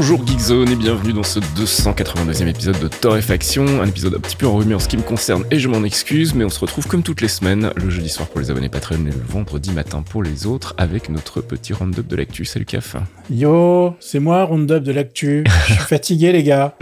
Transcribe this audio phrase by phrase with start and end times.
[0.00, 4.46] Bonjour Geekzone et bienvenue dans ce 282e épisode de Torréfaction, un épisode un petit peu
[4.46, 7.02] enrhumé en ce qui me concerne et je m'en excuse, mais on se retrouve comme
[7.02, 10.22] toutes les semaines, le jeudi soir pour les abonnés Patreon et le vendredi matin pour
[10.22, 12.44] les autres, avec notre petit round-up de l'actu.
[12.44, 12.94] Salut Caf
[13.28, 15.42] Yo, c'est moi, round-up de l'actu.
[15.66, 16.76] Je suis fatigué les gars.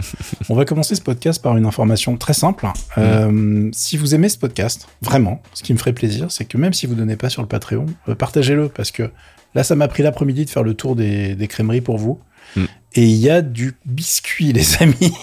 [0.47, 2.67] On va commencer ce podcast par une information très simple.
[2.99, 6.73] Euh, si vous aimez ce podcast, vraiment, ce qui me ferait plaisir, c'est que même
[6.73, 9.09] si vous ne donnez pas sur le Patreon, euh, partagez-le parce que
[9.55, 12.19] là, ça m'a pris l'après-midi de faire le tour des, des crèmeries pour vous.
[12.55, 12.65] Mm.
[12.95, 15.13] Et il y a du biscuit, les amis.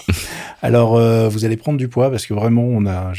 [0.62, 3.12] Alors, euh, vous allez prendre du poids parce que vraiment, on a,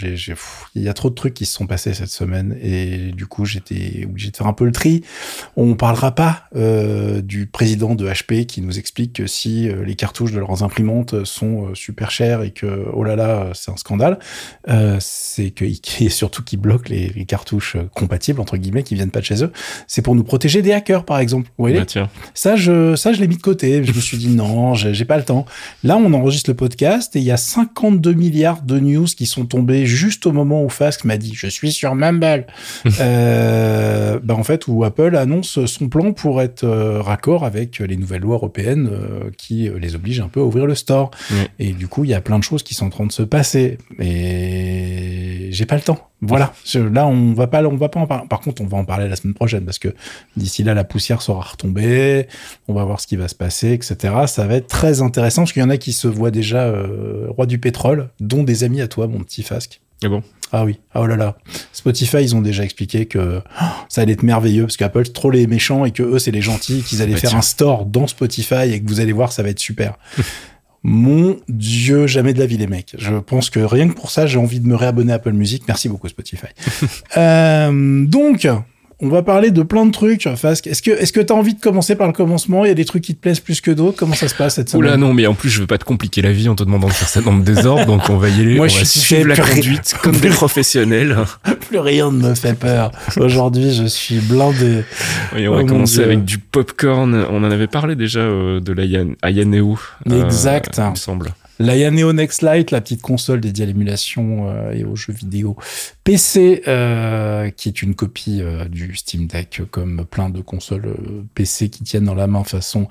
[0.74, 3.46] il y a trop de trucs qui se sont passés cette semaine et du coup,
[3.46, 5.04] j'étais obligé de faire un peu le tri.
[5.56, 9.94] On parlera pas euh, du président de HP qui nous explique que si euh, les
[9.96, 14.18] cartouches de leurs imprimantes sont super chères et que oh là là, c'est un scandale,
[15.00, 15.66] c'est que
[16.02, 19.44] et surtout qui bloquent les, les cartouches compatibles entre guillemets qui viennent pas de chez
[19.44, 19.52] eux.
[19.88, 21.50] C'est pour nous protéger des hackers, par exemple.
[21.58, 21.80] Vous voyez?
[21.80, 23.84] Bah tiens, ça, je, ça, je l'ai mis de côté.
[23.84, 25.46] Je me suis dit non, j'ai pas le temps.
[25.84, 29.46] Là, on enregistre le podcast et il y a 52 milliards de news qui sont
[29.46, 32.46] tombés juste au moment où Fask m'a dit je suis sur Mumble.
[33.00, 37.98] euh, bah en fait, où Apple annonce son plan pour être euh, raccord avec les
[37.98, 41.12] nouvelles lois européennes euh, qui les obligent un peu à ouvrir le store.
[41.60, 43.24] Et du coup, il y a plein de choses qui sont en train de se
[43.24, 43.78] passer.
[44.00, 46.10] Et j'ai pas le temps.
[46.28, 46.54] Voilà.
[46.76, 48.28] Là, on va pas, on va pas en parler.
[48.28, 49.94] Par contre, on va en parler la semaine prochaine parce que
[50.38, 52.28] d'ici là, la poussière sera retombée.
[52.68, 54.14] On va voir ce qui va se passer, etc.
[54.28, 57.28] Ça va être très intéressant parce qu'il y en a qui se voient déjà euh,
[57.30, 59.82] roi du pétrole, dont des amis à toi, mon petit Fasque.
[60.04, 60.24] ah bon?
[60.52, 61.38] Ah oui, ah oh là là.
[61.74, 65.32] Spotify, ils ont déjà expliqué que oh, ça allait être merveilleux parce qu'Apple, c'est trop
[65.32, 67.40] les méchants et que eux, c'est les gentils, qu'ils allaient Bah, faire tiens.
[67.40, 69.96] un store dans Spotify et que vous allez voir, ça va être super.
[70.88, 72.94] Mon Dieu, jamais de la vie, les mecs.
[73.00, 75.64] Je pense que rien que pour ça, j'ai envie de me réabonner à Apple Music.
[75.68, 76.46] Merci beaucoup, Spotify.
[77.18, 78.48] Euh, donc,
[79.02, 80.68] on va parler de plein de trucs, Fasque.
[80.68, 82.64] Est-ce que est-ce que t'as envie de commencer par le commencement?
[82.66, 83.98] Il y a des trucs qui te plaisent plus que d'autres?
[83.98, 84.86] Comment ça se passe cette semaine?
[84.88, 86.88] Oula non, mais en plus je veux pas te compliquer la vie en te demandant
[86.88, 88.86] de faire ça dans le désordre, donc on va y aller, Moi, on je va
[88.86, 91.18] suis suivre la conduite comme des professionnels.
[91.68, 92.92] Plus rien ne me fait peur.
[93.18, 94.84] Aujourd'hui, je suis blindé.
[95.36, 96.04] Et on Oh va mon commencer Dieu.
[96.06, 97.26] avec du popcorn.
[97.30, 99.78] On en avait parlé déjà euh, de l'Ayan- Ayaneo.
[100.10, 100.76] euh, Exact.
[100.84, 101.34] il me semble.
[101.58, 105.56] La Yaneo Next Lite, la petite console dédiée à l'émulation euh, et aux jeux vidéo
[106.04, 110.94] PC, euh, qui est une copie euh, du Steam Deck, comme plein de consoles
[111.34, 112.88] PC qui tiennent dans la main façon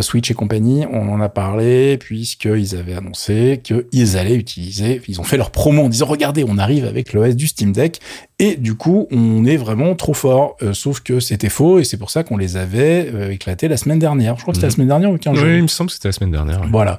[0.00, 0.86] Switch et compagnie.
[0.92, 5.82] On en a parlé puisqu'ils avaient annoncé qu'ils allaient utiliser, ils ont fait leur promo
[5.82, 8.00] en disant regardez, on arrive avec l'OS du Steam Deck
[8.38, 10.56] et du coup on est vraiment trop fort.
[10.62, 13.76] Euh, sauf que c'était faux et c'est pour ça qu'on les avait euh, éclatés la
[13.76, 14.36] semaine dernière.
[14.36, 14.70] Je crois que c'était Mhm.
[14.70, 15.44] la semaine dernière ou 15 jours.
[15.46, 16.62] Oui, il me semble que c'était la semaine dernière.
[16.70, 16.98] Voilà.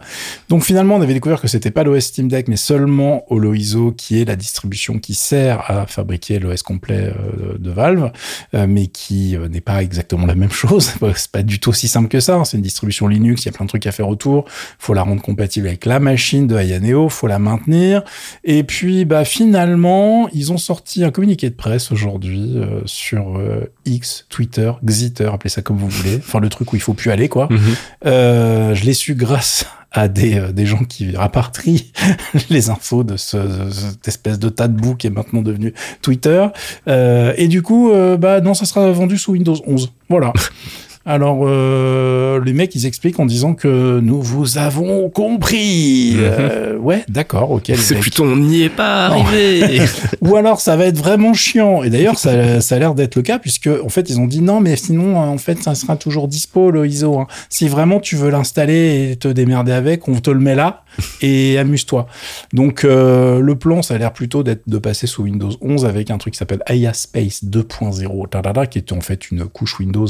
[0.49, 4.21] Donc finalement, on avait découvert que c'était pas l'OS Steam Deck, mais seulement Holoiso, qui
[4.21, 8.11] est la distribution qui sert à fabriquer l'OS complet euh, de Valve,
[8.53, 10.93] mais qui n'est pas exactement la même chose.
[11.15, 12.35] C'est pas du tout aussi simple que ça.
[12.35, 12.45] hein.
[12.45, 14.45] C'est une distribution Linux, il y a plein de trucs à faire autour.
[14.79, 18.03] Faut la rendre compatible avec la machine de Ayaneo, faut la maintenir.
[18.43, 23.71] Et puis, bah finalement, ils ont sorti un communiqué de presse aujourd'hui euh, sur euh,
[23.85, 26.17] X, Twitter, Xiter, appelez ça comme vous voulez.
[26.17, 27.47] Enfin, le truc où il faut plus aller, quoi.
[27.49, 27.59] Mhm.
[28.05, 31.91] Euh, je l'ai su grâce à des, des gens qui rapatrient
[32.51, 35.73] les infos de ce, de cette espèce de tas de boue qui est maintenant devenu
[36.03, 36.45] Twitter.
[36.85, 39.93] Et du coup, bah non, ça sera vendu sous Windows 11.
[40.09, 40.31] Voilà.
[41.07, 46.13] Alors, euh, les mecs, ils expliquent en disant que nous vous avons compris.
[46.15, 46.21] Mhm.
[46.23, 47.71] Euh, ouais, d'accord, ok.
[47.75, 49.81] C'est plutôt on n'y est pas arrivé.
[50.21, 51.83] Ou alors ça va être vraiment chiant.
[51.83, 54.41] Et d'ailleurs, ça, ça a l'air d'être le cas puisque en fait ils ont dit
[54.41, 57.19] non, mais sinon en fait ça sera toujours dispo le ISO.
[57.19, 57.27] hein.
[57.49, 60.83] Si vraiment tu veux l'installer et te démerder avec, on te le met là
[61.21, 62.07] et amuse-toi.
[62.53, 66.09] Donc euh, le plan, ça a l'air plutôt d'être de passer sous Windows 11 avec
[66.09, 70.07] un truc qui s'appelle IA Space 2.0, tadada, qui est en fait une couche Windows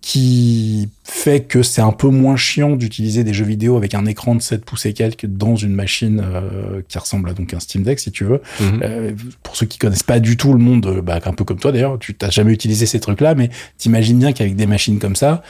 [0.00, 0.29] qui
[1.04, 4.42] fait que c'est un peu moins chiant d'utiliser des jeux vidéo avec un écran de
[4.42, 8.00] 7 pouces et quelques dans une machine euh, qui ressemble à donc un Steam Deck
[8.00, 8.40] si tu veux.
[8.60, 8.80] Mhm.
[8.82, 9.12] Euh,
[9.42, 11.72] pour ceux qui connaissent pas du tout le monde, euh, bah, un peu comme toi
[11.72, 15.42] d'ailleurs, tu t'as jamais utilisé ces trucs-là, mais t'imagines bien qu'avec des machines comme ça,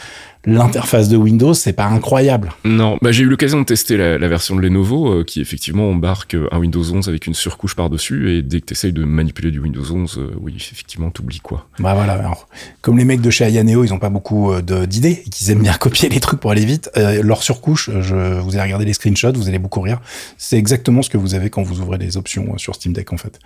[0.44, 2.52] l'interface de Windows, c'est pas incroyable.
[2.64, 5.90] Non, bah, j'ai eu l'occasion de tester la, la, version de Lenovo euh, qui effectivement
[5.90, 9.50] embarque un Windows 11 avec une surcouche par-dessus et dès que tu essayes de manipuler
[9.50, 11.66] du Windows 11, euh, oui, effectivement, t'oublies quoi.
[11.78, 12.48] Bah voilà, alors,
[12.80, 15.62] comme les mecs de chez Ayaneo, ils ont pas beaucoup euh, d'idées et qu'ils aiment
[15.62, 18.92] bien copier les trucs pour aller vite, euh, leur surcouche, je vous ai regardé les
[18.92, 20.00] screenshots, vous allez beaucoup rire,
[20.38, 23.16] c'est exactement ce que vous avez quand vous ouvrez les options sur Steam Deck en
[23.16, 23.38] fait.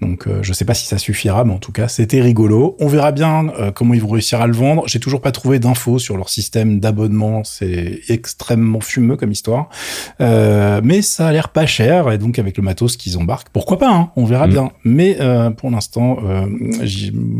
[0.00, 2.76] Donc je sais pas si ça suffira, mais en tout cas, c'était rigolo.
[2.80, 4.84] On verra bien comment ils vont réussir à le vendre.
[4.86, 9.68] J'ai toujours pas trouvé d'infos sur leur système d'abonnement, c'est extrêmement fumeux comme histoire.
[10.20, 13.78] Euh, mais ça a l'air pas cher, et donc avec le matos qu'ils embarquent, pourquoi
[13.78, 14.50] pas, hein, on verra mm.
[14.50, 14.70] bien.
[14.84, 16.46] Mais euh, pour l'instant, euh,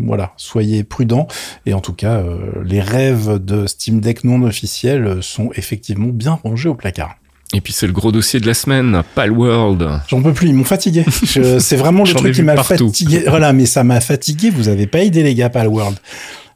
[0.04, 1.26] voilà, soyez prudents.
[1.64, 2.22] Et en tout cas,
[2.62, 7.16] les rêves de Steam Deck non officiels sont effectivement bien rangés au placard.
[7.52, 10.02] Et puis c'est le gros dossier de la semaine, Palworld.
[10.08, 11.04] J'en peux plus, ils m'ont fatigué.
[11.24, 13.24] C'est vraiment le truc qui m'a fatigué.
[13.26, 14.50] Voilà, mais ça m'a fatigué.
[14.50, 15.96] Vous avez pas idée les gars, Palworld.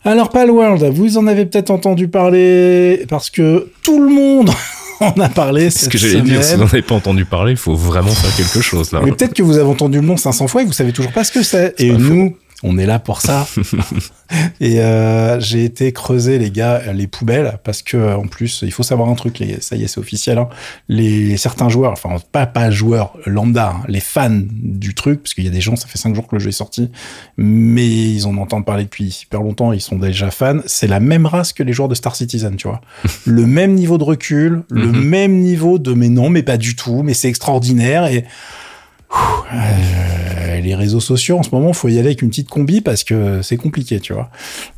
[0.06, 4.50] Alors Palworld, vous en avez peut-être entendu parler parce que tout le monde
[5.00, 5.70] en a parlé.
[5.70, 8.10] C'est ce que j'allais dire, si vous n'en avez pas entendu parler, il faut vraiment
[8.10, 9.00] faire quelque chose là.
[9.02, 11.24] Mais peut-être que vous avez entendu le nom 500 fois et vous savez toujours pas
[11.24, 11.74] ce que c'est.
[11.78, 13.46] Et nous, on est là pour ça.
[14.60, 18.82] et euh, j'ai été creuser les gars les poubelles parce que en plus il faut
[18.82, 20.38] savoir un truc, les, ça y est c'est officiel.
[20.38, 20.48] Hein,
[20.88, 25.44] les certains joueurs, enfin pas pas joueurs lambda, hein, les fans du truc, parce qu'il
[25.44, 26.90] y a des gens, ça fait cinq jours que le jeu est sorti,
[27.36, 30.60] mais ils en entendent parler depuis super longtemps, ils sont déjà fans.
[30.66, 32.80] C'est la même race que les joueurs de Star Citizen, tu vois.
[33.26, 35.04] le même niveau de recul, le mhm.
[35.04, 38.24] même niveau de mais non, mais pas du tout, mais c'est extraordinaire et
[39.54, 43.04] euh, les réseaux sociaux en ce moment, faut y aller avec une petite combi parce
[43.04, 44.30] que c'est compliqué, tu vois.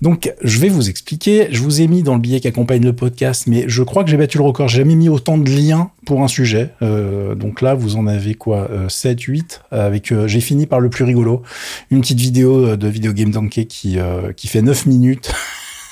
[0.03, 1.49] Donc, je vais vous expliquer.
[1.51, 4.11] Je vous ai mis dans le billet qui accompagne le podcast, mais je crois que
[4.11, 4.69] j'ai battu le record.
[4.69, 6.71] J'ai jamais mis autant de liens pour un sujet.
[6.83, 10.13] Euh, donc là, vous en avez quoi 7, euh, 8 avec.
[10.27, 11.43] j'ai fini par le plus rigolo,
[11.91, 13.99] une petite vidéo de Video Game Donkey qui
[14.37, 15.33] qui fait 9 minutes.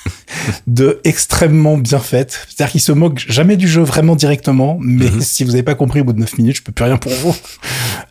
[0.67, 2.47] de extrêmement bien faite.
[2.47, 5.21] C'est-à-dire qu'il se moque jamais du jeu vraiment directement, mais mhm.
[5.21, 7.11] si vous n'avez pas compris au bout de 9 minutes, je peux plus rien pour
[7.13, 7.35] vous.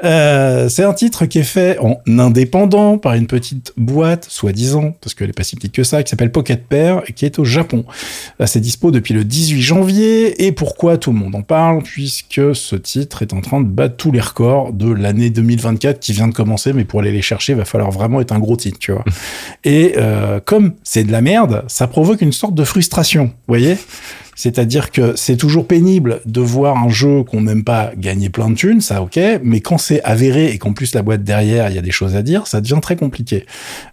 [0.02, 5.14] Euh, c'est un titre qui est fait en indépendant par une petite boîte, soi-disant, parce
[5.14, 7.44] qu'elle est pas si petite que ça, qui s'appelle Pocket Pair et qui est au
[7.44, 7.84] Japon.
[8.44, 10.44] C'est dispo depuis le 18 janvier.
[10.44, 13.96] Et pourquoi tout le monde en parle Puisque ce titre est en train de battre
[13.96, 17.52] tous les records de l'année 2024 qui vient de commencer, mais pour aller les chercher,
[17.52, 19.04] il va falloir vraiment être un gros titre, tu vois.
[19.64, 23.76] et euh, comme c'est de la merde, ça provoque une sorte de frustration, vous voyez?
[24.34, 28.54] C'est-à-dire que c'est toujours pénible de voir un jeu qu'on n'aime pas gagner plein de
[28.54, 31.78] thunes, ça ok, mais quand c'est avéré et qu'en plus la boîte derrière, il y
[31.78, 33.46] a des choses à dire, ça devient très compliqué.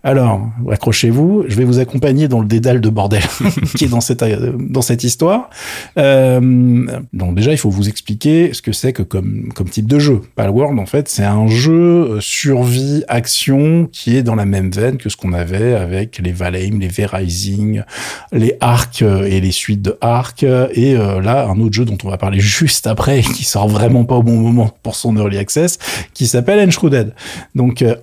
[0.04, 3.24] Alors, accrochez-vous, je vais vous accompagner dans le dédale de bordel
[3.76, 5.50] qui est dans cette, dans cette histoire.
[5.98, 10.00] Euh, donc déjà, il faut vous expliquer ce que c'est que comme, comme type de
[10.00, 10.22] jeu.
[10.36, 14.98] Palworld, en fait, c'est un jeu euh, survie, action qui est dans la même veine
[14.98, 17.84] que ce qu'on avait avec les Valheim, les V-Rising,
[18.32, 19.98] les Ark euh, et les suites de
[20.42, 24.06] Et euh, là un autre jeu dont on va parler juste après qui sort vraiment
[24.06, 25.78] pas au bon moment pour son early access
[26.14, 27.14] qui s'appelle Enshrouded.
[27.56, 27.96] Donc euh,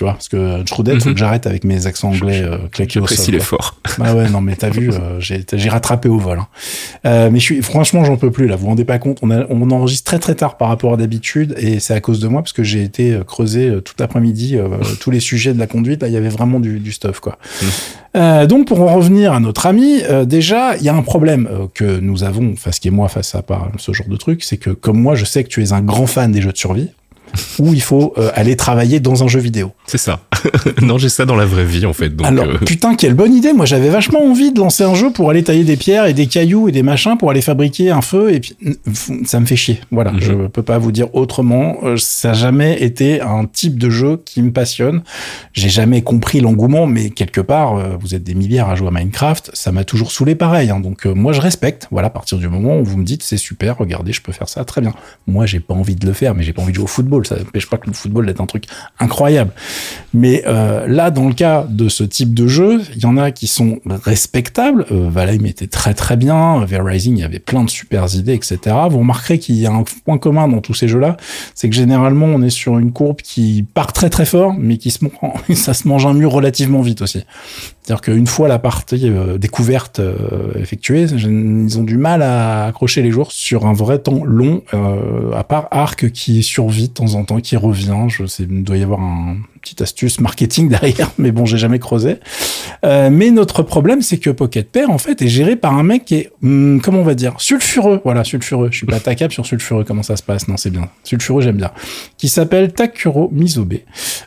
[0.00, 1.14] tu vois parce que Enshrouded faut mhm.
[1.14, 4.56] que j'arrête avec mes accents anglais euh, claqués au sol l'effort bah ouais non mais
[4.56, 6.46] t'as vu euh, j'ai j'ai rattrapé au vol hein.
[7.04, 9.30] euh, mais je suis franchement j'en peux plus là vous vous rendez pas compte on,
[9.30, 12.28] a, on enregistre très très tard par rapport à d'habitude et c'est à cause de
[12.28, 14.56] moi parce que j'ai été creusé toute l'après-midi
[15.00, 17.36] tous les sujets de la conduite là il y avait vraiment du, du stuff quoi
[18.14, 18.46] mhm.
[18.46, 21.98] donc pour en revenir à notre ami déjà il y a un problème euh, que
[22.00, 23.42] nous avons, enfin ce qui est moi face à
[23.78, 26.06] ce genre de truc, c'est que comme moi, je sais que tu es un grand
[26.06, 26.90] fan des jeux de survie
[27.58, 29.72] où il faut euh, aller travailler dans un jeu vidéo.
[29.86, 30.20] C'est ça.
[30.82, 32.10] non, j'ai ça dans la vraie vie en fait.
[32.10, 33.52] Donc, Alors, euh, putain, quelle bonne idée.
[33.52, 36.26] Moi, j'avais vachement envie de lancer un jeu pour aller tailler des pierres et des
[36.26, 38.32] cailloux et des machins pour aller fabriquer un feu.
[38.32, 38.56] Et puis,
[39.24, 39.80] ça me fait chier.
[39.90, 40.20] Voilà, mhm.
[40.20, 41.78] je peux pas vous dire autrement.
[41.82, 45.02] Euh, ça n'a jamais été un type de jeu qui me passionne.
[45.52, 49.50] J'ai jamais compris l'engouement, mais quelque part, vous êtes des milliards à jouer à Minecraft.
[49.54, 50.70] Ça m'a toujours saoulé pareil.
[50.70, 50.80] Hein.
[50.80, 51.88] Donc, moi, je respecte.
[51.90, 54.48] Voilà, à partir du moment où vous me dites c'est super, regardez, je peux faire
[54.48, 54.92] ça, très bien.
[55.26, 57.19] Moi, j'ai pas envie de le faire, mais j'ai pas envie de jouer au football
[57.26, 58.64] ça n'empêche pas que le football est un truc
[58.98, 59.52] incroyable.
[60.14, 63.30] Mais euh, là, dans le cas de ce type de jeu, il y en a
[63.30, 64.86] qui sont respectables.
[64.90, 66.64] Euh, Valheim était très très bien.
[66.64, 68.58] V-Rising, il y avait plein de super idées, etc.
[68.90, 71.16] Vous remarquerez qu'il y a un point commun dans tous ces jeux-là,
[71.54, 74.90] c'est que généralement, on est sur une courbe qui part très très fort, mais qui
[74.90, 74.98] se
[75.54, 77.24] ça se mange un mur relativement vite aussi.
[77.90, 83.02] C'est-à-dire qu'une fois la partie euh, découverte euh, effectuée, ils ont du mal à accrocher
[83.02, 87.14] les joueurs sur un vrai temps long, euh, à part Arc qui survit de temps
[87.14, 88.04] en temps, qui revient.
[88.06, 91.78] Je sais, il doit y avoir un, petite astuce marketing derrière, mais bon, j'ai jamais
[91.78, 92.16] creusé.
[92.84, 96.04] Euh, mais notre problème, c'est que Pocket Pair, en fait, est géré par un mec
[96.04, 98.00] qui est, hum, comment on va dire, sulfureux.
[98.04, 98.68] Voilà, sulfureux.
[98.70, 99.84] Je suis pas attaquable sur sulfureux.
[99.84, 100.48] Comment ça se passe?
[100.48, 100.88] Non, c'est bien.
[101.04, 101.70] Sulfureux, j'aime bien.
[102.16, 103.74] Qui s'appelle Takuro Mizobe,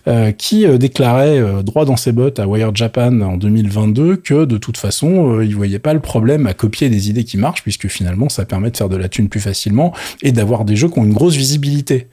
[0.08, 4.58] euh, qui euh, déclarait droit dans ses bottes à Wired Japan en 2022 que de
[4.58, 8.30] toute façon, ils voyaient pas le problème à copier des idées qui marchent, puisque finalement,
[8.30, 11.04] ça permet de faire de la thune plus facilement et d'avoir des jeux qui ont
[11.04, 12.08] une grosse visibilité.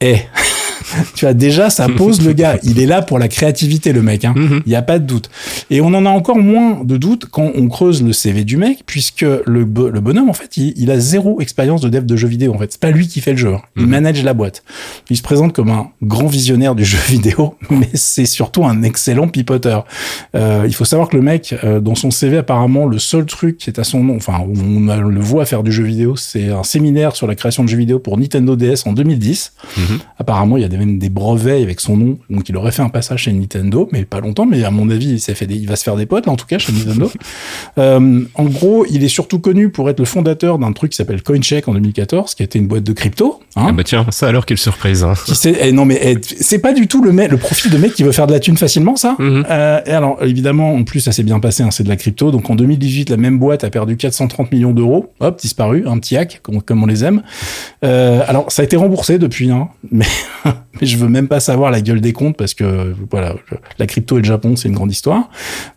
[0.00, 0.16] Et
[1.14, 2.58] tu vois, déjà, ça pose le gars.
[2.62, 4.24] Il est là pour la créativité, le mec.
[4.24, 4.34] Hein.
[4.36, 4.62] Mhm.
[4.66, 5.30] Il n'y a pas de doute.
[5.70, 8.80] Et on en a encore moins de doute quand on creuse le CV du mec,
[8.86, 12.16] puisque le, bo- le bonhomme, en fait, il, il a zéro expérience de dev de
[12.16, 12.54] jeux vidéo.
[12.54, 13.54] En fait, c'est pas lui qui fait le jeu.
[13.54, 13.60] hein.
[13.76, 13.88] Il Mhm.
[13.90, 14.62] manage la boîte.
[15.10, 19.28] Il se présente comme un grand visionnaire du jeu vidéo, mais c'est surtout un excellent
[19.28, 19.84] pipoteur.
[20.34, 23.58] Euh, il faut savoir que le mec, euh, dans son CV, apparemment, le seul truc
[23.58, 26.62] qui est à son nom, enfin, on le voit faire du jeu vidéo, c'est un
[26.62, 29.52] séminaire sur la création de jeux vidéo pour Nintendo DS en 2010.
[29.76, 29.98] Mhm.
[30.18, 32.82] Apparemment, il y a des- même des brevets avec son nom, donc il aurait fait
[32.82, 34.46] un passage chez Nintendo, mais pas longtemps.
[34.46, 36.32] Mais à mon avis, il s'est fait des- il va se faire des potes là,
[36.32, 37.10] en tout cas chez Nintendo.
[37.78, 41.22] Euh, en gros, il est surtout connu pour être le fondateur d'un truc qui s'appelle
[41.22, 43.40] CoinCheck en 2014, qui était une boîte de crypto.
[43.56, 45.04] Hein, Ah bah tiens, ça alors quelle surprise.
[45.04, 45.14] Hein.
[45.60, 48.02] eh, non mais eh, c'est pas du tout le, mec- le profil de mec qui
[48.02, 49.14] veut faire de la thune facilement, ça.
[49.18, 49.44] Mhm.
[49.48, 52.30] Euh, et alors évidemment, en plus, ça s'est bien passé, hein, c'est de la crypto.
[52.30, 55.12] Donc en 2018, la même boîte a perdu 430 millions d'euros.
[55.20, 57.22] Hop, disparu, un petit hack, comme, comme on les aime.
[57.84, 60.06] Euh, alors ça a été remboursé depuis, hein, mais,
[60.80, 63.34] mais je veux même pas savoir la gueule des comptes parce que voilà,
[63.78, 65.30] la crypto et le Japon, c'est une grande histoire.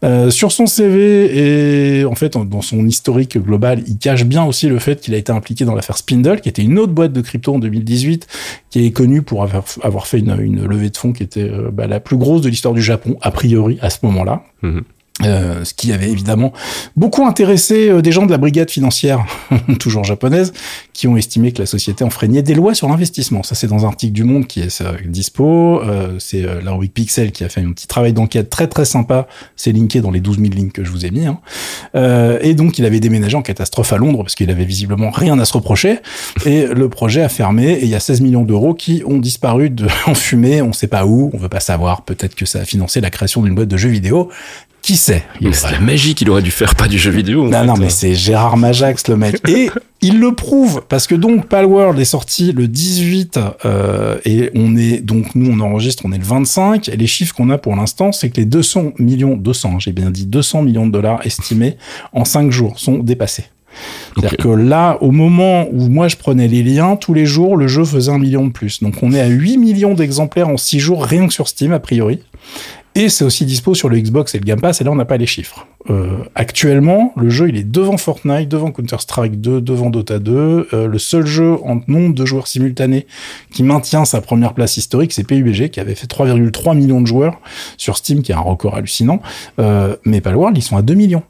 [0.04, 4.68] Euh, sur son CV et en fait dans son historique global, il cache bien aussi
[4.68, 7.22] le fait qu'il a été impliqué dans l'affaire Spindle, qui était une autre boîte de
[7.22, 8.28] crypto en 2018,
[8.70, 12.00] qui est connue pour avoir, fait une, levée de fonds qui était euh, bah, la
[12.00, 14.44] plus grosse de l'histoire du Japon, a priori, à ce moment-là.
[14.62, 14.84] Mhm.
[15.24, 16.54] Euh, ce qui avait évidemment
[16.96, 19.26] beaucoup intéressé euh, des gens de la brigade financière,
[19.80, 20.54] toujours japonaise,
[20.94, 23.44] qui ont estimé que la société enfreignait des lois sur l'investissement.
[23.44, 25.82] Ça, c'est dans un article du Monde qui est euh, dispo.
[25.82, 28.86] Euh, c'est euh, la rubrique Pixel qui a fait un petit travail d'enquête très très
[28.86, 29.28] sympa.
[29.56, 31.26] C'est linké dans les 12 000 links que je vous ai mis.
[31.26, 31.40] hein.
[32.42, 35.46] Et donc, il avait déménagé en catastrophe à Londres parce qu'il avait visiblement rien à
[35.46, 36.00] se reprocher.
[36.46, 39.70] Et le projet a fermé et il y a 16 millions d'euros qui ont disparu
[39.70, 40.62] de, en fumée.
[40.62, 42.04] On sait pas où, on veut pas savoir.
[42.04, 44.30] Peut-être que ça a financé la création d'une boîte de jeux vidéo.
[44.82, 47.46] Qui sait Mais c'est la magie qu'il aurait dû faire, pas du jeu vidéo.
[47.46, 47.66] non, fait.
[47.66, 49.38] non, mais c'est Gérard Majax, le mec.
[49.48, 49.70] Et
[50.02, 55.00] il le prouve, parce que donc Palworld est sorti le 18, euh, et on est,
[55.02, 58.12] donc nous on enregistre, on est le 25, et les chiffres qu'on a pour l'instant,
[58.12, 61.78] c'est que les 200 millions, 200, j'ai bien dit 200 millions de dollars estimés
[62.14, 63.46] en 5 jours sont dépassés.
[64.16, 67.68] C'est-à-dire que là, au moment où moi je prenais les liens, tous les jours, le
[67.68, 68.82] jeu faisait un million de plus.
[68.82, 71.80] Donc on est à 8 millions d'exemplaires en 6 jours, rien que sur Steam, a
[71.80, 72.20] priori.
[72.94, 75.06] Et c'est aussi dispo sur le Xbox et le Game Pass, et là on n'a
[75.06, 75.66] pas les chiffres.
[75.90, 80.68] Euh, actuellement, le jeu il est devant Fortnite, devant Counter-Strike 2, devant Dota 2.
[80.74, 83.08] Euh, le seul jeu en nombre de joueurs simultanés
[83.52, 87.40] qui maintient sa première place historique, c'est PUBG, qui avait fait 3,3 millions de joueurs
[87.78, 89.22] sur Steam, qui est un record hallucinant.
[89.60, 91.24] Euh, mais Palworld, ils sont à 2 millions.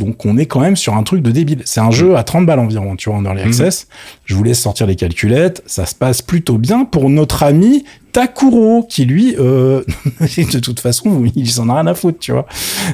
[0.00, 1.62] Donc on est quand même sur un truc de débile.
[1.64, 3.86] C'est un jeu à 30 balles environ, tu vois, en early access.
[4.24, 5.62] Je vous laisse sortir les calculettes.
[5.66, 7.84] Ça se passe plutôt bien pour notre ami
[8.16, 9.82] Takuro, qui lui, euh,
[10.20, 12.46] de toute façon, il s'en a rien à foutre, tu vois.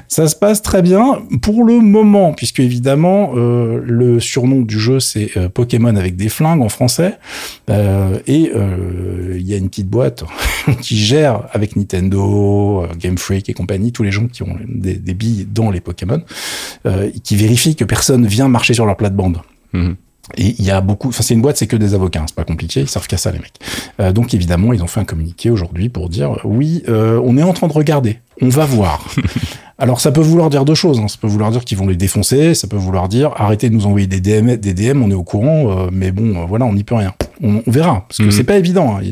[0.09, 4.99] Ça se passe très bien pour le moment, puisque évidemment, euh, le surnom du jeu,
[4.99, 7.19] c'est euh, Pokémon avec des flingues en français.
[7.71, 10.25] Euh, et il y a une petite boîte
[10.81, 15.47] qui gère avec Nintendo, Game Freak et compagnie, tous les gens qui ont des, billes
[15.49, 16.21] dans les Pokémon,
[17.23, 19.39] qui vérifient que personne vient marcher sur leur plate-bande.
[19.73, 19.95] Mhm.
[20.37, 22.37] Et il y a beaucoup, enfin c'est une boîte, c'est que des avocats, hein, c'est
[22.37, 23.59] pas compliqué, ils servent qu'à ça les mecs.
[24.01, 27.43] Euh, donc évidemment, ils ont fait un communiqué aujourd'hui pour dire oui, euh, on est
[27.43, 29.05] en train de regarder, on va voir.
[29.79, 31.09] Alors ça peut vouloir dire deux choses, hein.
[31.09, 33.87] ça peut vouloir dire qu'ils vont les défoncer, ça peut vouloir dire arrêtez de nous
[33.87, 36.73] envoyer des DM, des DM, on est au courant, euh, mais bon, euh, voilà, on
[36.75, 37.15] n'y peut rien.
[37.43, 38.31] On, on verra, parce que Mhm.
[38.31, 38.97] c'est pas évident.
[38.97, 39.11] hein.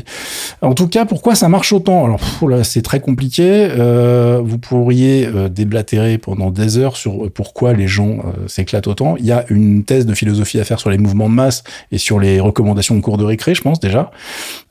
[0.61, 2.05] En tout cas, pourquoi ça marche autant?
[2.05, 3.43] Alors pff, là, c'est très compliqué.
[3.71, 9.15] Euh, vous pourriez euh, déblatérer pendant des heures sur pourquoi les gens euh, s'éclatent autant.
[9.19, 11.97] Il y a une thèse de philosophie à faire sur les mouvements de masse et
[11.97, 14.11] sur les recommandations de cours de récré, je pense déjà.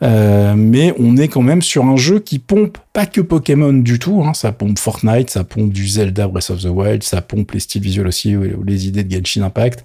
[0.02, 3.98] Euh, mais on est quand même sur un jeu qui pompe pas que Pokémon du
[3.98, 4.22] tout.
[4.24, 4.34] Hein.
[4.34, 7.82] Ça pompe Fortnite, ça pompe du Zelda Breath of the Wild, ça pompe les styles
[7.82, 9.84] visuels aussi ou les idées de Genshin Impact.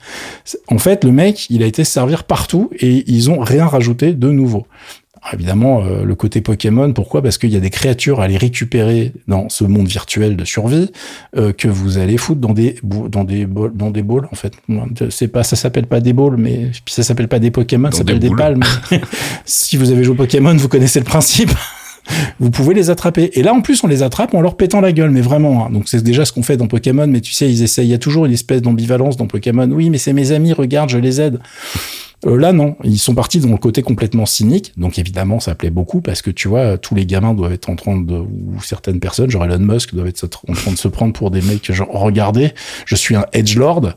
[0.68, 4.30] En fait, le mec, il a été servir partout et ils ont rien rajouté de
[4.30, 4.66] nouveau.
[5.22, 7.24] Alors, évidemment, euh, le côté Pokémon, pourquoi?
[7.24, 10.92] Parce qu'il y a des créatures à aller récupérer dans ce monde virtuel de survie
[11.36, 14.54] euh, que vous allez foutre dans des dans des bols, dans des balls en fait.
[15.10, 17.98] C'est pas ça s'appelle pas des balls, mais ça s'appelle pas des Pokémon, Dans ça
[18.00, 18.64] s'appelle des des, palmes.
[19.46, 21.52] si vous avez joué au Pokémon, vous connaissez le principe.
[22.40, 23.32] Vous pouvez les attraper.
[23.34, 25.66] Et là, en plus, on les attrape en leur pétant la gueule, mais vraiment.
[25.66, 25.70] hein.
[25.72, 27.88] Donc, c'est déjà ce qu'on fait dans Pokémon, mais tu sais, ils essayent.
[27.88, 29.70] Il y a toujours une espèce d'ambivalence dans Pokémon.
[29.72, 31.40] Oui, mais c'est mes amis, regarde, je les aide.
[32.26, 32.76] Euh, là, non.
[32.84, 34.74] Ils sont partis dans le côté complètement cynique.
[34.78, 37.76] Donc, évidemment, ça plaît beaucoup parce que tu vois, tous les gamins doivent être en
[37.76, 41.14] train de, ou certaines personnes, genre Elon Musk, doivent être en train de se prendre
[41.14, 42.54] pour des mecs, genre, regardez,
[42.86, 43.94] je suis un edge lord.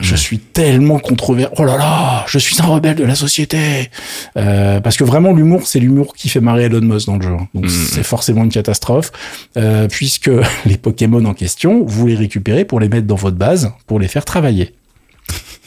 [0.00, 1.54] Je suis tellement controversé.
[1.56, 3.90] Oh là là, je suis un rebelle de la société.
[4.36, 7.36] Euh, parce que vraiment, l'humour, c'est l'humour qui fait marrer Elon Musk dans le jeu.
[7.54, 9.12] Donc, c'est forcément une catastrophe.
[9.56, 10.30] Euh, puisque
[10.66, 14.08] les Pokémon en question, vous les récupérez pour les mettre dans votre base, pour les
[14.08, 14.74] faire travailler.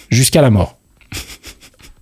[0.10, 0.77] Jusqu'à la mort.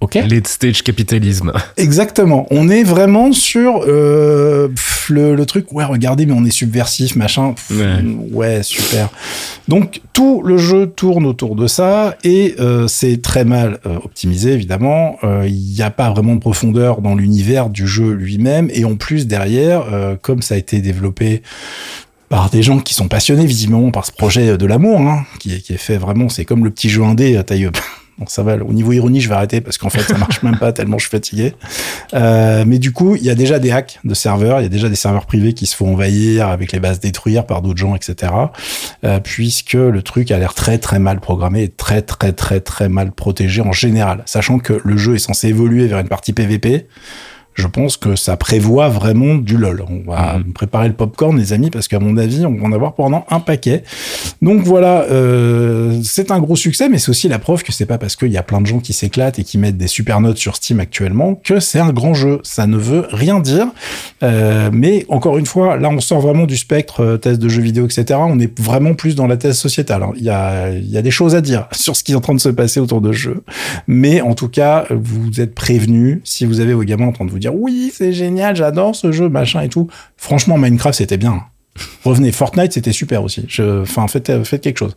[0.06, 1.52] Ok Late stage capitalisme.
[1.78, 2.46] Exactement.
[2.52, 5.72] On est vraiment sur euh, pff, le, le truc.
[5.72, 7.54] Ouais, regardez, mais on est subversif, machin.
[7.54, 8.04] Pff, Ouais.
[8.32, 9.10] ouais, super.
[9.68, 14.52] Donc tout le jeu tourne autour de ça et euh, c'est très mal euh, optimisé
[14.54, 15.18] évidemment.
[15.24, 18.96] Euh, Il n'y a pas vraiment de profondeur dans l'univers du jeu lui-même et en
[18.96, 21.42] plus derrière, euh, comme ça a été développé
[22.30, 25.60] par des gens qui sont passionnés visiblement par ce projet de l'amour, hein, qui, est,
[25.60, 27.70] qui est fait vraiment, c'est comme le petit jeu indé taille.
[28.18, 30.58] Bon, ça va, au niveau ironie, je vais arrêter parce qu'en fait, ça marche même
[30.58, 31.54] pas tellement je suis fatigué.
[32.14, 34.70] Euh, mais du coup, il y a déjà des hacks de serveurs, il y a
[34.70, 37.94] déjà des serveurs privés qui se font envahir avec les bases détruire par d'autres gens,
[37.94, 38.32] etc.
[39.04, 42.88] Euh, puisque le truc a l'air très très mal programmé et très très très très
[42.88, 44.24] mal protégé en général.
[44.26, 46.88] Sachant que le jeu est censé évoluer vers une partie PVP,
[47.56, 49.84] je pense que ça prévoit vraiment du lol.
[49.90, 52.94] On va préparer le popcorn, les amis, parce qu'à mon avis, on va en avoir
[52.94, 53.84] pendant un paquet.
[54.42, 57.98] Donc voilà, euh, c'est un gros succès, mais c'est aussi la preuve que c'est pas
[57.98, 60.38] parce qu'il y a plein de gens qui s'éclatent et qui mettent des super notes
[60.38, 62.40] sur Steam actuellement que c'est un grand jeu.
[62.44, 63.68] Ça ne veut rien dire.
[64.22, 67.62] Euh, mais encore une fois, là, on sort vraiment du spectre euh, thèse de jeux
[67.62, 68.20] vidéo, etc.
[68.22, 70.04] On est vraiment plus dans la thèse sociétale.
[70.04, 70.12] hein.
[70.18, 72.22] Il y a, il y a des choses à dire sur ce qui est en
[72.22, 73.44] train de se passer autour de jeu.
[73.88, 76.20] Mais en tout cas, vous êtes prévenus.
[76.26, 79.12] Si vous avez vos gamins en train de vous dire oui, c'est génial, j'adore ce
[79.12, 79.88] jeu, machin et tout.
[80.18, 81.44] Franchement, Minecraft, c'était bien.
[82.06, 83.46] Revenez, Fortnite, c'était super aussi.
[83.50, 84.94] Je, enfin, faites, faites quelque chose.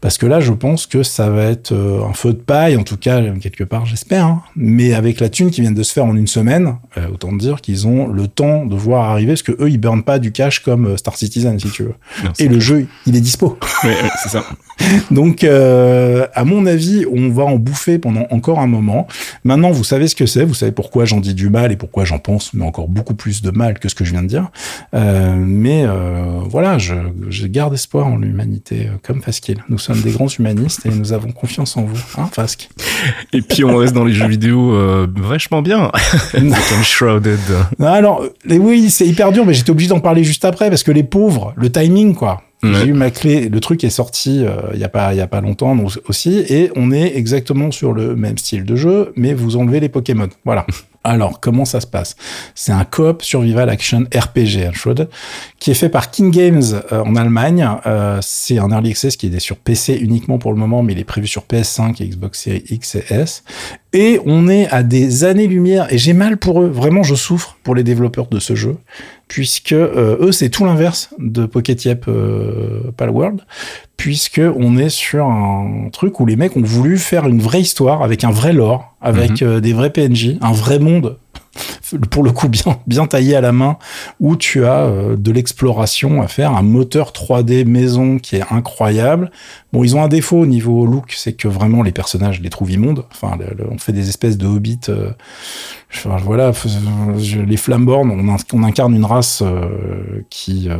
[0.00, 2.82] Parce que là, je pense que ça va être euh, un feu de paille, en
[2.82, 4.26] tout cas, quelque part, j'espère.
[4.26, 4.42] hein.
[4.56, 7.60] Mais avec la thune qui vient de se faire en une semaine, euh, autant dire
[7.60, 10.60] qu'ils ont le temps de voir arriver, parce que eux, ils burnent pas du cash
[10.60, 11.94] comme euh, Star Citizen, si tu veux.
[12.24, 13.58] Non, Et le jeu, il est dispo.
[13.84, 14.44] Ouais, c'est ça.
[15.10, 19.06] Donc, euh, à mon avis, on va en bouffer pendant encore un moment.
[19.44, 22.04] Maintenant, vous savez ce que c'est, vous savez pourquoi j'en dis du mal et pourquoi
[22.04, 24.50] j'en pense, mais encore beaucoup plus de mal que ce que je viens de dire.
[24.94, 26.09] Euh, mais euh,
[26.48, 26.94] voilà, je,
[27.28, 29.62] je garde espoir en l'humanité, euh, comme Faskill.
[29.68, 32.68] Nous sommes des grands humanistes et nous avons confiance en vous, hein, Fask
[33.32, 35.90] Et puis on reste dans les jeux vidéo euh, vachement bien.
[36.32, 37.38] Comme Shrouded.
[37.78, 40.82] Non, alors, les- oui, c'est hyper dur, mais j'étais obligé d'en parler juste après parce
[40.82, 42.42] que les pauvres, le timing, quoi.
[42.62, 45.22] J'ai eu ma clé, le truc est sorti euh, il y a pas il y
[45.22, 49.14] a pas longtemps donc, aussi et on est exactement sur le même style de jeu
[49.16, 50.28] mais vous enlevez les Pokémon.
[50.44, 50.66] Voilà.
[51.02, 52.14] Alors, comment ça se passe?
[52.54, 55.08] C'est un coop survival action RPG, Unshrouded,
[55.58, 57.66] qui est fait par King Games euh, en Allemagne.
[57.86, 60.98] Euh, c'est un early access qui est sur PC uniquement pour le moment, mais il
[60.98, 63.44] est prévu sur PS5 et Xbox Series X et S.
[63.94, 67.74] Et on est à des années-lumière, et j'ai mal pour eux, vraiment je souffre pour
[67.74, 68.76] les développeurs de ce jeu,
[69.30, 73.42] puisque euh, eux c'est tout l'inverse de Pocket Yep euh, Palworld,
[73.96, 78.02] puisque on est sur un truc où les mecs ont voulu faire une vraie histoire
[78.02, 81.16] avec un vrai lore, avec euh, des vrais PNJ, un vrai monde
[82.10, 83.76] pour le coup bien bien taillé à la main
[84.20, 89.30] où tu as euh, de l'exploration à faire un moteur 3D maison qui est incroyable.
[89.72, 92.70] Bon ils ont un défaut au niveau look c'est que vraiment les personnages les trouve
[92.72, 93.04] immondes.
[93.12, 95.10] Enfin le- le- on fait des espèces de hobbits euh,
[95.92, 96.52] enfin, voilà
[97.46, 100.76] les flamborn on, on incarne une race euh, qui euh,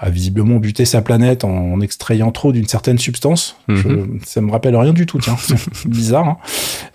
[0.00, 3.88] a visiblement buté sa planète en, en extrayant trop d'une certaine substance Je-
[4.24, 5.56] ça me rappelle rien du tout tiens c'est
[5.88, 6.36] bizarre hein.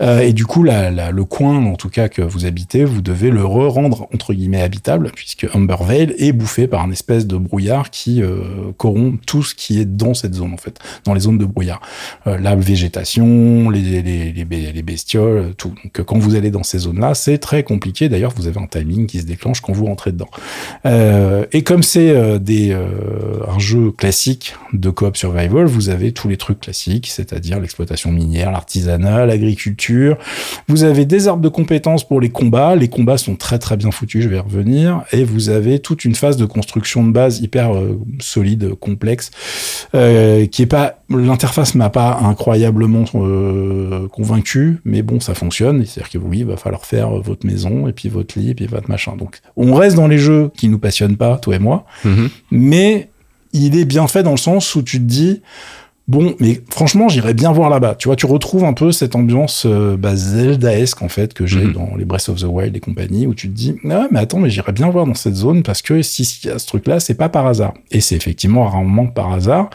[0.01, 3.01] Euh, et du coup, la, la- le coin, en tout cas, que vous habitez, vous
[3.01, 7.91] devez le re-rendre, entre guillemets, habitable, puisque Humbervale est bouffé par un espèce de brouillard
[7.91, 8.39] qui euh,
[8.75, 11.79] corrompt tout ce qui est dans cette zone, en fait, dans les zones de brouillard.
[12.27, 15.69] Euh, la végétation, les, les, les, les bestioles, tout.
[15.83, 18.09] Donc, quand vous allez dans ces zones-là, c'est très compliqué.
[18.09, 20.29] D'ailleurs, vous avez un timing qui se déclenche quand vous rentrez dedans.
[20.85, 26.27] Euh, et comme c'est euh, euh, un jeu classique de coop survival, vous avez tous
[26.27, 30.17] les trucs classiques, c'est-à-dire l'exploitation minière, l'artisanat, l'agriculture.
[30.67, 32.75] Vous avez des arbres de compétences pour les combats.
[32.75, 35.03] Les combats sont très très bien foutus, je vais revenir.
[35.11, 37.71] Et vous avez toute une phase de construction de base hyper
[38.19, 39.31] solide, complexe,
[39.91, 43.05] qui est pas l'interface m'a pas incroyablement
[44.11, 45.85] convaincu, mais bon, ça fonctionne.
[45.85, 48.65] C'est-à-dire que oui, il va falloir faire votre maison et puis votre lit et puis
[48.67, 49.15] votre machin.
[49.15, 52.29] Donc, on reste dans les jeux qui nous passionnent pas, toi et moi Mhm.
[52.51, 53.09] mais
[53.53, 55.41] il est bien fait dans le sens où tu te dis
[56.07, 57.95] Bon, mais franchement, j'irais bien voir là-bas.
[57.97, 61.61] Tu vois, tu retrouves un peu cette ambiance euh, bah, Zelda-esque, en fait, que j'ai
[61.63, 61.73] Mhm.
[61.73, 64.37] dans les Breath of the Wild et compagnie, où tu te dis, ah, mais attends,
[64.39, 66.99] mais j'irais bien voir dans cette zone, parce que si s'il y a ce truc-là,
[66.99, 67.73] c'est pas par hasard.
[67.89, 69.71] Et c'est effectivement rarement par hasard.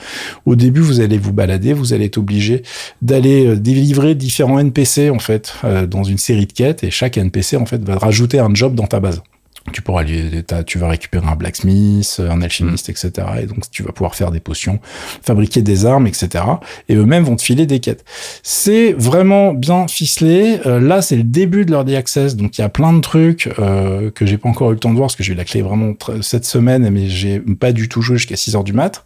[0.47, 2.62] Au début, vous allez vous balader, vous allez être obligé
[3.03, 7.19] d'aller euh, délivrer différents NPC, en fait, euh, dans une série de quêtes, et chaque
[7.19, 9.21] NPC, en fait, va rajouter un job dans ta base.
[9.72, 10.04] Tu pourras
[10.46, 13.11] t'as- tu vas récupérer un blacksmith, un alchimiste, etc.
[13.42, 14.78] Et donc, tu vas pouvoir faire des potions,
[15.22, 16.44] fabriquer des armes, etc.
[16.88, 18.04] Et eux-mêmes vont te filer des quêtes.
[18.42, 20.59] C'est vraiment bien ficelé.
[20.66, 23.00] Euh, là, c'est le début de leur Early Access, donc il y a plein de
[23.00, 25.37] trucs euh, que j'ai pas encore eu le temps de voir parce que j'ai eu
[25.37, 28.72] la clé vraiment cette semaine, mais j'ai pas du tout joué jusqu'à 6 heures du
[28.72, 29.04] mat.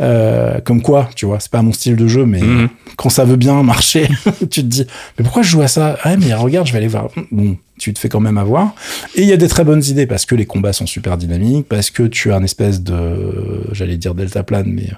[0.00, 2.68] Euh, comme quoi, tu vois, c'est pas mon style de jeu, mais Mhm.
[2.96, 4.08] quand ça veut bien marcher,
[4.40, 4.86] tu te dis,
[5.18, 5.96] mais pourquoi je joue à ça?
[6.02, 7.08] Ah, mais regarde, je vais aller voir.
[7.30, 8.74] Bon, tu te fais quand même avoir.
[9.14, 11.66] Et il y a des très bonnes idées parce que les combats sont super dynamiques,
[11.68, 14.90] parce que tu as une espèce de, j'allais dire deltaplane, mais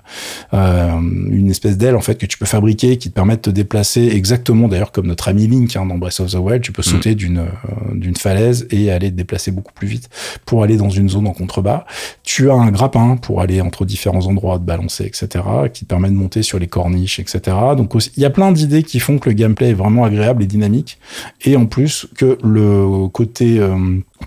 [0.52, 0.90] euh,
[1.30, 4.08] une espèce d'aile en fait que tu peux fabriquer qui te permet de te déplacer
[4.08, 7.14] exactement, d'ailleurs comme notre ami Link hein, dans Breath of the Wild, tu peux sauter
[7.14, 10.08] d'une euh, d'une falaise et aller te déplacer beaucoup plus vite
[10.44, 11.86] pour aller dans une zone en contrebas.
[12.24, 16.08] Tu as un grappin pour aller entre différents endroits, te balancer, etc., qui te permet
[16.08, 17.56] de monter sur les corniches, etc.
[17.76, 20.46] Donc il y a plein d'idées qui font que le gameplay est vraiment agréable et
[20.46, 20.98] dynamique,
[21.44, 22.65] et en plus que le
[23.12, 23.76] côté euh,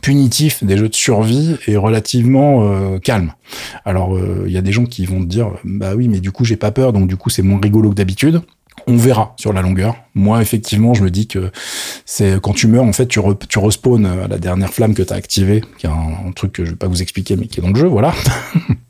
[0.02, 3.34] punitif des jeux de survie est relativement euh, calme.
[3.86, 6.32] Alors euh, il y a des gens qui vont te dire, bah oui, mais du
[6.32, 8.42] coup j'ai pas peur, donc du coup c'est moins rigolo que d'habitude.
[8.88, 9.96] On verra sur la longueur.
[10.16, 11.52] Moi, effectivement, je me dis que
[12.06, 15.12] c'est quand tu meurs, en fait, tu, re, respawns à la dernière flamme que tu
[15.12, 17.60] as activée, qui est un, un truc que je vais pas vous expliquer, mais qui
[17.60, 18.14] est dans le jeu, voilà.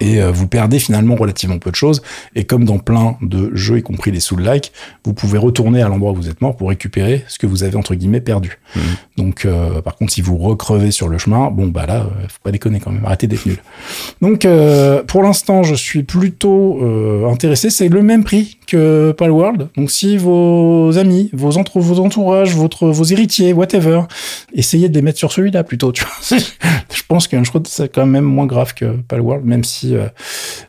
[0.00, 2.02] Et euh, vous perdez finalement relativement peu de choses.
[2.34, 4.72] Et comme dans plein de jeux, y compris les soul-like,
[5.04, 7.76] vous pouvez retourner à l'endroit où vous êtes mort pour récupérer ce que vous avez
[7.76, 8.58] entre guillemets perdu.
[8.76, 8.82] Mhm.
[9.16, 12.40] Donc, euh, par contre, si vous recrevez sur le chemin, bon bah là, euh, faut
[12.42, 13.58] pas déconner quand même, arrêtez d'être nul.
[14.22, 17.70] Donc, euh, pour l'instant, je suis plutôt euh, intéressé.
[17.70, 19.68] C'est le même prix que Palworld.
[19.76, 24.02] Donc, si vos amis, vos, entre, vos entourages, vos héritiers, whatever,
[24.52, 25.92] essayez de les mettre sur celui-là plutôt.
[26.98, 30.06] Je pense qu'un que c'est quand même moins grave que Palworld, même si euh,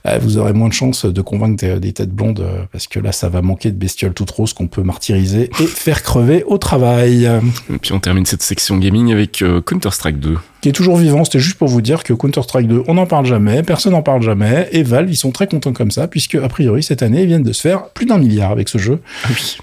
[0.08, 3.12] euh, vous aurez moins de chances de convaincre des, têtes blondes, euh, parce que là,
[3.12, 7.26] ça va manquer de bestioles toutes roses qu'on peut martyriser et faire crever au travail.
[7.26, 10.38] Et puis on termine cette section gaming avec Counter-Strike 2.
[10.62, 11.24] Qui est toujours vivant.
[11.24, 14.22] C'était juste pour vous dire que Counter-Strike 2, on n'en parle jamais, personne n'en parle
[14.22, 17.28] jamais, et Valve, ils sont très contents comme ça, puisque, a priori, cette année, ils
[17.28, 19.00] viennent de se faire plus d'un milliard avec ce jeu.
[19.24, 19.58] Ah oui.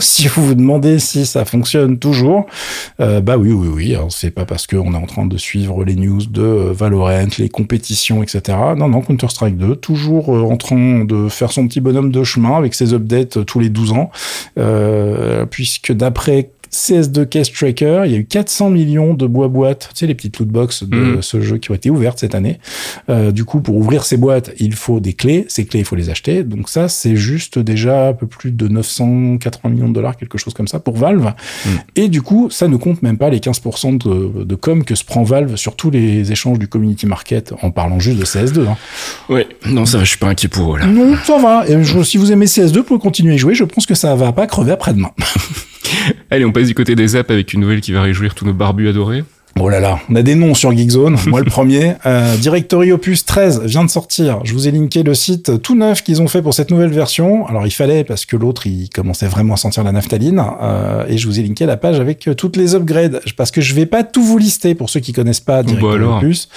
[0.00, 2.46] Si vous vous demandez si ça fonctionne toujours,
[3.00, 3.94] euh, bah oui, oui, oui.
[3.94, 7.28] Alors, c'est pas parce qu'on est en train de suivre les news de euh, Valorant,
[7.38, 8.58] les compétitions, etc.
[8.76, 12.56] Non, non, Counter-Strike 2, toujours euh, en train de faire son petit bonhomme de chemin
[12.56, 14.10] avec ses updates tous les 12 ans,
[14.58, 20.00] euh, puisque d'après CS2 Case Tracker, il y a eu 400 millions de boîtes, tu
[20.00, 21.22] sais, les petites loot box de Mhm.
[21.22, 22.58] ce jeu qui ont été ouvertes cette année.
[23.08, 25.46] Euh, du coup, pour ouvrir ces boîtes, il faut des clés.
[25.48, 26.42] Ces clés, il faut les acheter.
[26.44, 30.54] Donc ça, c'est juste déjà un peu plus de 980 millions de dollars, quelque chose
[30.54, 31.32] comme ça, pour Valve.
[31.66, 31.72] Mhm.
[31.96, 35.04] Et du coup, ça ne compte même pas les 15% de, de com que se
[35.04, 38.66] prend Valve sur tous les échanges du community market en parlant juste de CS2.
[38.68, 38.76] hein.
[39.28, 40.86] Ouais, non, ça va, je suis pas inquiet pour eux là.
[40.86, 41.64] Non, ça va.
[41.68, 43.54] Et je- si vous aimez CS2, vous pouvez continuer à y jouer.
[43.54, 45.10] Je pense que ça va pas crever après-demain.
[46.30, 48.54] Allez, on passe du côté des apps avec une nouvelle qui va réjouir tous nos
[48.54, 49.24] barbus adorés.
[49.58, 51.18] Oh là là, on a des noms sur Geekzone.
[51.26, 51.94] Moi, le premier.
[52.06, 54.40] Euh, Directory Opus 13 vient de sortir.
[54.44, 57.46] Je vous ai linké le site tout neuf qu'ils ont fait pour cette nouvelle version.
[57.46, 60.42] Alors, il fallait parce que l'autre, il commençait vraiment à sentir la naphtaline.
[60.62, 63.20] Euh, et je vous ai linké la page avec euh, toutes les upgrades.
[63.36, 66.18] Parce que je vais pas tout vous lister pour ceux qui connaissent pas Directory alors.
[66.18, 66.48] Opus.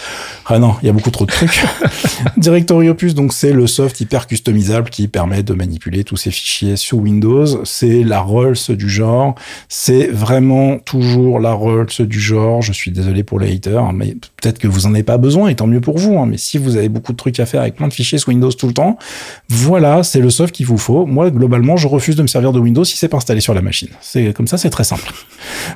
[0.45, 1.63] Ah non, il y a beaucoup trop de trucs.
[2.37, 6.77] Directory Opus, donc c'est le soft hyper customisable qui permet de manipuler tous ces fichiers
[6.77, 7.65] sur Windows.
[7.65, 9.35] C'est la Rolls du genre.
[9.67, 12.61] C'est vraiment toujours la Rolls du genre.
[12.61, 15.55] Je suis désolé pour les haters, mais peut-être que vous en avez pas besoin et
[15.55, 16.17] tant mieux pour vous.
[16.17, 16.25] hein.
[16.25, 18.51] mais si vous avez beaucoup de trucs à faire avec plein de fichiers sous Windows
[18.51, 18.97] tout le temps,
[19.49, 21.05] voilà, c'est le soft qu'il vous faut.
[21.05, 23.61] Moi, globalement, je refuse de me servir de Windows si c'est pas installé sur la
[23.61, 23.89] machine.
[24.01, 25.11] C'est comme ça, c'est très simple.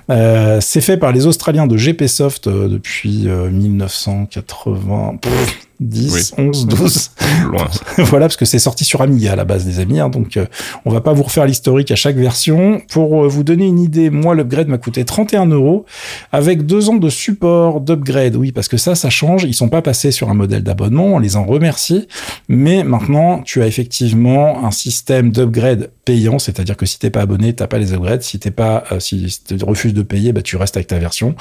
[0.10, 5.18] Euh, c'est fait par les Australiens de GPsoft euh, depuis euh, 1980.
[5.22, 7.12] pff, 10, 11, 12.
[7.52, 7.68] Loin.
[7.98, 10.00] voilà, parce que c'est sorti sur Amiga à la base des amis.
[10.00, 10.46] hein, donc, euh,
[10.86, 12.82] on va pas vous refaire l'historique à chaque version.
[12.90, 15.86] Pour euh, vous donner une idée, moi, l'upgrade m'a coûté 31 euros
[16.32, 18.36] avec deux ans de support d'upgrade.
[18.36, 19.44] Oui, parce que ça, ça change.
[19.44, 21.06] Ils sont pas passés sur un modèle d'abonnement.
[21.06, 22.08] On les en remercie.
[22.48, 26.40] Mais maintenant, tu as effectivement un système d'upgrade payant.
[26.40, 28.24] C'est-à-dire que si t'es pas abonné, t'as pas les upgrades.
[28.24, 30.98] Si t'es pas, euh, si, si tu refuses de payer, bah, tu restes avec ta
[30.98, 31.36] version.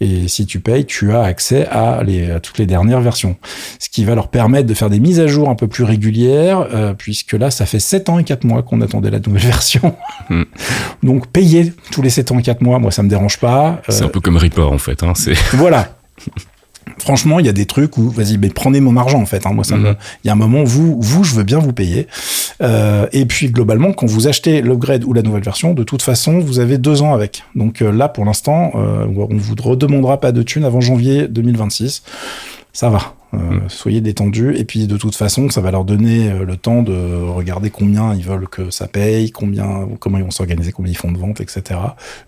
[0.00, 3.36] Et si tu payes, tu as accès à, les, à toutes les dernières versions
[3.82, 6.68] ce qui va leur permettre de faire des mises à jour un peu plus régulières,
[6.72, 9.96] euh, puisque là, ça fait 7 ans et 4 mois qu'on attendait la nouvelle version.
[10.30, 10.42] Hmm.
[11.02, 13.82] Donc, payer tous les 7 ans et 4 mois, moi, ça me dérange pas.
[13.88, 15.02] C'est Euh, un peu comme Reaper en fait.
[15.02, 15.14] Hein.
[15.16, 15.96] C'est voilà.
[16.98, 19.46] Franchement, il y a des trucs où, vas-y, mais prenez mon argent en fait.
[19.46, 19.52] Hein.
[19.52, 19.96] Moi, ça me, Mhm.
[20.22, 22.06] il y a un moment, vous, vous, je veux bien vous payer.
[22.60, 26.38] Euh, et puis globalement, quand vous achetez l'upgrade ou la nouvelle version, de toute façon,
[26.38, 27.42] vous avez deux ans avec.
[27.56, 32.02] Donc euh, là, pour l'instant, euh, on vous redemandera pas de thunes avant janvier 2026.
[32.72, 33.14] Ça va.
[33.34, 33.68] Euh, Mm.
[33.68, 34.56] Soyez détendus.
[34.56, 38.14] Et puis de toute façon, ça va leur donner euh, le temps de regarder combien
[38.14, 41.40] ils veulent que ça paye, combien, comment ils vont s'organiser, combien ils font de ventes,
[41.40, 41.80] etc.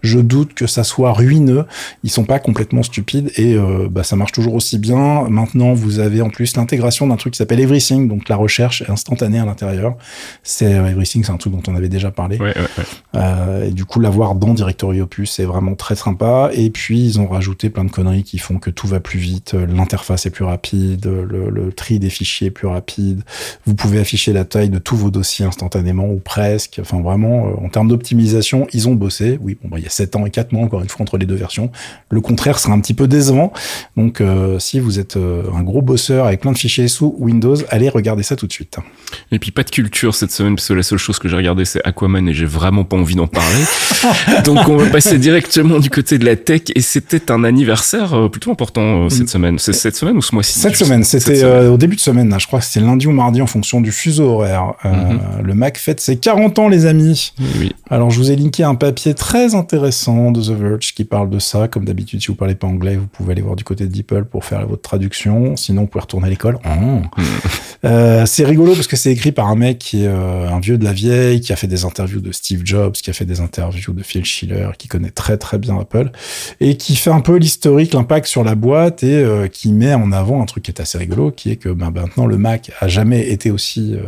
[0.03, 1.65] Je doute que ça soit ruineux.
[2.03, 5.29] Ils sont pas complètement stupides et euh, bah, ça marche toujours aussi bien.
[5.29, 9.39] Maintenant, vous avez en plus l'intégration d'un truc qui s'appelle Everything, donc la recherche instantanée
[9.39, 9.97] à l'intérieur.
[10.43, 12.39] C'est Everything, c'est un truc dont on avait déjà parlé.
[12.39, 12.85] Ouais, ouais, ouais.
[13.17, 16.51] Euh, et du coup, l'avoir dans Directory Opus, c'est vraiment très sympa.
[16.53, 19.55] Et puis, ils ont rajouté plein de conneries qui font que tout va plus vite.
[19.55, 23.23] L'interface est plus rapide, le, le tri des fichiers plus rapide.
[23.67, 26.79] Vous pouvez afficher la taille de tous vos dossiers instantanément ou presque.
[26.81, 29.39] Enfin, vraiment, euh, en termes d'optimisation, ils ont bossé.
[29.43, 31.19] Oui, bon, bah, il y a 7 ans et 4 mois, encore une fois, entre
[31.19, 31.71] les deux versions.
[32.11, 33.53] Le contraire sera un petit peu décevant.
[33.97, 37.57] Donc, euh, si vous êtes euh, un gros bosseur avec plein de fichiers sous Windows,
[37.71, 38.77] allez regarder ça tout de suite.
[39.33, 41.65] Et puis pas de culture cette semaine parce que la seule chose que j'ai regardé
[41.65, 43.65] c'est Aquaman et j'ai vraiment pas envie d'en parler.
[44.45, 48.51] Donc on va passer directement du côté de la tech et c'était un anniversaire plutôt
[48.51, 49.29] important cette Mm.
[49.29, 49.59] semaine.
[49.59, 50.59] C'est cette semaine ou ce mois-ci?
[50.59, 53.13] Cette semaine, c'était euh, au début de semaine, là, je crois que c'était lundi ou
[53.13, 54.75] mardi en fonction du fuseau horaire.
[54.85, 55.43] Euh, Mhm.
[55.43, 57.33] Le Mac fête ses 40 ans, les amis.
[57.59, 57.73] Oui.
[57.91, 61.39] Alors, je vous ai linké un papier très intéressant de The Verge qui parle de
[61.39, 61.69] ça.
[61.69, 64.25] Comme d'habitude, si vous parlez pas anglais, vous pouvez aller voir du côté de DeepL
[64.25, 65.57] pour faire votre traduction.
[65.57, 66.59] Sinon, vous pouvez retourner à l'école.
[66.65, 67.21] Oh.
[67.85, 70.85] Euh, c'est rigolo parce que c'est écrit par un mec qui est un vieux de
[70.85, 73.93] la vieille, qui a fait des interviews de Steve Jobs, qui a fait des interviews
[73.93, 76.11] de Phil Schiller, qui connaît très très bien Apple,
[76.61, 80.41] et qui fait un peu l'historique, l'impact sur la boîte, et qui met en avant
[80.41, 83.51] un truc qui assez rigolo, qui est que ben, maintenant le Mac a jamais été
[83.51, 84.03] aussi euh,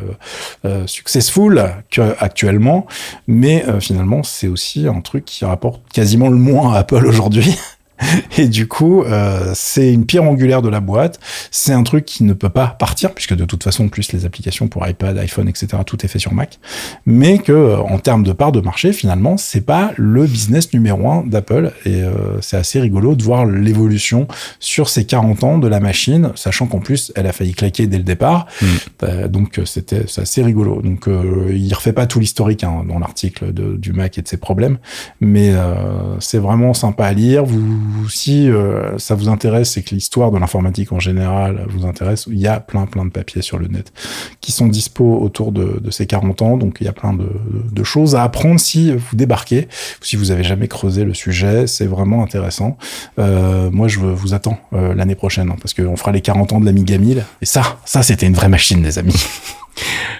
[0.64, 2.86] euh, successful qu'actuellement,
[3.26, 7.56] mais euh, finalement c'est aussi un truc qui rapporte quasiment le moins à Apple aujourd'hui.
[8.38, 11.18] Et du coup, euh, c'est une pierre angulaire de la boîte.
[11.50, 14.68] C'est un truc qui ne peut pas partir, puisque de toute façon, plus les applications
[14.68, 16.58] pour iPad, iPhone, etc., tout est fait sur Mac.
[17.04, 21.10] Mais que, euh, en termes de part de marché, finalement, c'est pas le business numéro
[21.10, 21.72] un d'Apple.
[21.84, 24.28] Et euh, c'est assez rigolo de voir l'évolution
[24.60, 27.98] sur ces 40 ans de la machine, sachant qu'en plus, elle a failli claquer dès
[27.98, 28.46] le départ.
[28.60, 28.66] Mm.
[29.02, 30.80] Euh, donc, euh, c'était assez rigolo.
[30.82, 34.36] Donc, euh, il refait pas tout l'historique hein, dans l'article du Mac et de ses
[34.36, 34.78] problèmes,
[35.20, 37.44] mais euh, c'est vraiment sympa à lire.
[37.44, 37.60] Vous,
[38.08, 42.38] si euh, ça vous intéresse et que l'histoire de l'informatique en général vous intéresse, il
[42.38, 43.92] y a plein plein de papiers sur le net
[44.40, 46.56] qui sont dispo autour de, ces 40 ans.
[46.56, 47.28] Donc il y a plein de,
[47.70, 49.68] de choses à apprendre si vous débarquez,
[50.00, 51.66] si vous avez jamais creusé le sujet.
[51.66, 52.76] C'est vraiment intéressant.
[53.18, 56.60] Euh, moi, je vous attends euh, l'année prochaine hein, parce qu'on fera les 40 ans
[56.60, 59.14] de l'Amiga 1000 et ça, ça c'était une vraie machine, les amis.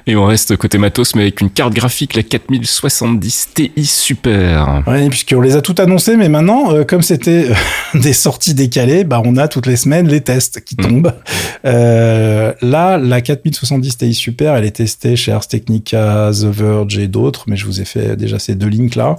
[0.09, 4.83] Et on reste côté matos mais avec une carte graphique la 4070 Ti Super.
[4.87, 7.55] Ouais, puisqu'on les a toutes annoncées, mais maintenant, euh, comme c'était euh,
[7.99, 10.83] des sorties décalées, bah, on a toutes les semaines les tests qui Mm.
[10.83, 11.13] tombent.
[11.65, 17.09] Euh, là, la 4070 Ti Super, elle est testée chez Ars Technica, The Verge et
[17.09, 19.17] d'autres, mais je vous ai fait déjà ces deux links là.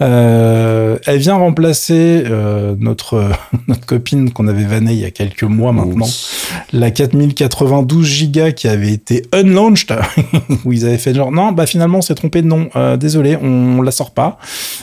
[0.00, 3.30] Euh, elle vient remplacer euh, notre
[3.68, 6.08] notre copine qu'on avait vannée il y a quelques mois maintenant,
[6.72, 9.92] la 4092 Go qui avait été unlaunched,
[10.64, 13.36] où ils avaient fait genre non, bah finalement on s'est trompé de nom, Euh, désolé,
[13.36, 14.38] on la sort pas,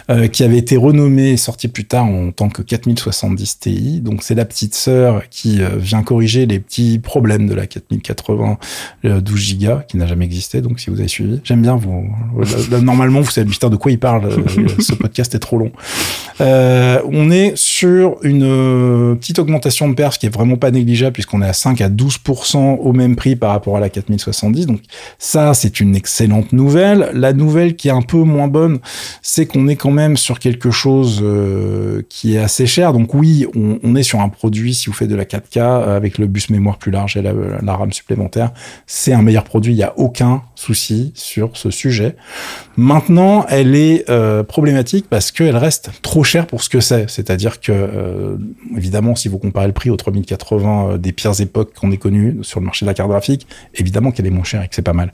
[0.10, 4.02] euh, qui avait été renommée et sortie plus tard en tant que 4070 Ti.
[4.02, 8.58] Donc c'est la petite sœur qui euh, vient corriger les petits problèmes de la 4080
[9.06, 10.62] euh, 12 Go qui n'a jamais existé.
[10.62, 12.06] Donc si vous avez suivi, j'aime bien vous.
[12.38, 14.26] là, là, normalement vous savez putain de quoi il parle.
[14.26, 15.72] euh, ce podcast est trop long.
[16.42, 21.14] Euh, on est sur une euh, petite augmentation de perf qui est vraiment pas négligeable
[21.14, 24.66] puisqu'on est à 5 à 12% au même prix par rapport à la 4070.
[24.68, 24.82] Donc
[25.54, 27.10] c'est une excellente nouvelle.
[27.14, 28.80] La nouvelle qui est un peu moins bonne,
[29.22, 32.94] c'est qu'on est quand même sur quelque chose euh, qui est assez cher.
[32.94, 36.18] Donc oui, on, est sur un produit, si vous faites de la 4K euh, avec
[36.18, 38.52] le bus mémoire plus large et la, la RAM supplémentaire,
[38.86, 39.74] c'est un meilleur produit.
[39.74, 42.16] Il n'y a aucun souci sur ce sujet.
[42.78, 47.10] Maintenant, elle est euh, problématique parce qu'elle reste trop chère pour ce que c'est.
[47.10, 48.38] C'est-à-dire que, euh,
[48.76, 52.38] évidemment, si vous comparez le prix aux 3080 euh, des pires époques qu'on ait connues
[52.42, 54.82] sur le marché de la carte graphique, évidemment qu'elle est moins chère et que c'est
[54.82, 55.14] pas mal.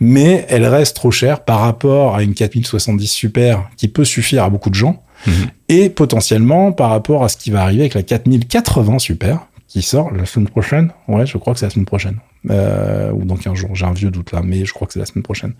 [0.00, 4.50] Mais elle reste trop chère par rapport à une 4070 Super qui peut suffire à
[4.50, 5.50] beaucoup de gens Mhm.
[5.68, 10.10] et potentiellement par rapport à ce qui va arriver avec la 4080 Super qui sort
[10.10, 10.92] la semaine prochaine.
[11.08, 12.16] Ouais, je crois que c'est la semaine prochaine.
[12.48, 14.98] Euh, ou dans 15 jours, j'ai un vieux doute là, mais je crois que c'est
[14.98, 15.52] la semaine prochaine.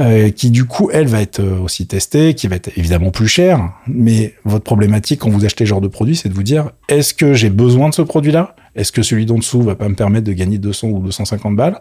[0.00, 3.28] Euh, qui du coup, elle va être euh, aussi testée, qui va être évidemment plus
[3.28, 3.70] chère.
[3.86, 7.14] Mais votre problématique quand vous achetez ce genre de produit, c'est de vous dire, est-ce
[7.14, 8.56] que j'ai besoin de ce produit-là?
[8.74, 11.78] Est-ce que celui d'en dessous va pas me permettre de gagner 200 ou 250 balles?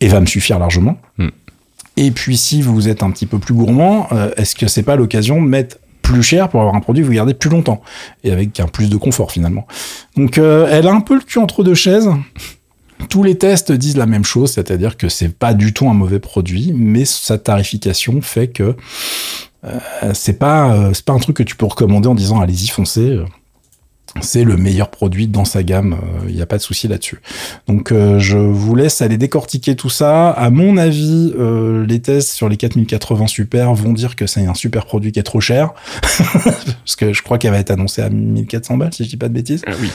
[0.00, 1.28] Et va me suffire largement Mm.
[1.96, 4.94] Et puis si vous êtes un petit peu plus gourmand, euh, est-ce que c'est pas
[4.94, 7.82] l'occasion de mettre plus cher pour avoir un produit que vous gardez plus longtemps?
[8.22, 9.66] Et avec un plus de confort finalement.
[10.16, 12.08] Donc elle a un peu le cul entre deux chaises.
[13.08, 16.18] Tous les tests disent la même chose, c'est-à-dire que c'est pas du tout un mauvais
[16.18, 18.76] produit, mais sa tarification fait que
[19.64, 19.78] euh,
[20.14, 23.20] c'est pas euh, c'est pas un truc que tu peux recommander en disant allez-y foncez
[24.20, 27.20] c'est le meilleur produit dans sa gamme, il euh, n'y a pas de souci là-dessus.
[27.66, 30.30] Donc euh, je vous laisse aller décortiquer tout ça.
[30.30, 34.54] À mon avis, euh, les tests sur les 4080 Super vont dire que c'est un
[34.54, 38.08] super produit qui est trop cher, parce que je crois qu'elle va être annoncée à
[38.08, 39.62] 1400 balles, si je dis pas de bêtises.
[39.66, 39.90] Ah oui.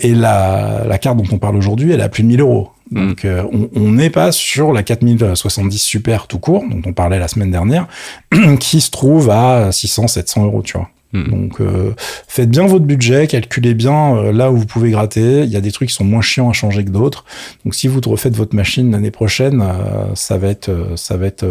[0.00, 2.70] et la, la carte dont on parle aujourd'hui, elle a plus de 1000 euros.
[2.90, 3.06] Mm.
[3.06, 3.26] Donc
[3.74, 7.86] on n'est pas sur la 4070 Super tout court, dont on parlait la semaine dernière,
[8.60, 10.90] qui se trouve à 600-700 euros, tu vois.
[11.12, 11.30] Hmm.
[11.30, 15.44] Donc euh, faites bien votre budget, calculez bien euh, là où vous pouvez gratter.
[15.44, 17.24] Il y a des trucs qui sont moins chiants à changer que d'autres.
[17.64, 21.46] Donc si vous refaites votre machine l'année prochaine, euh, ça va être ça va être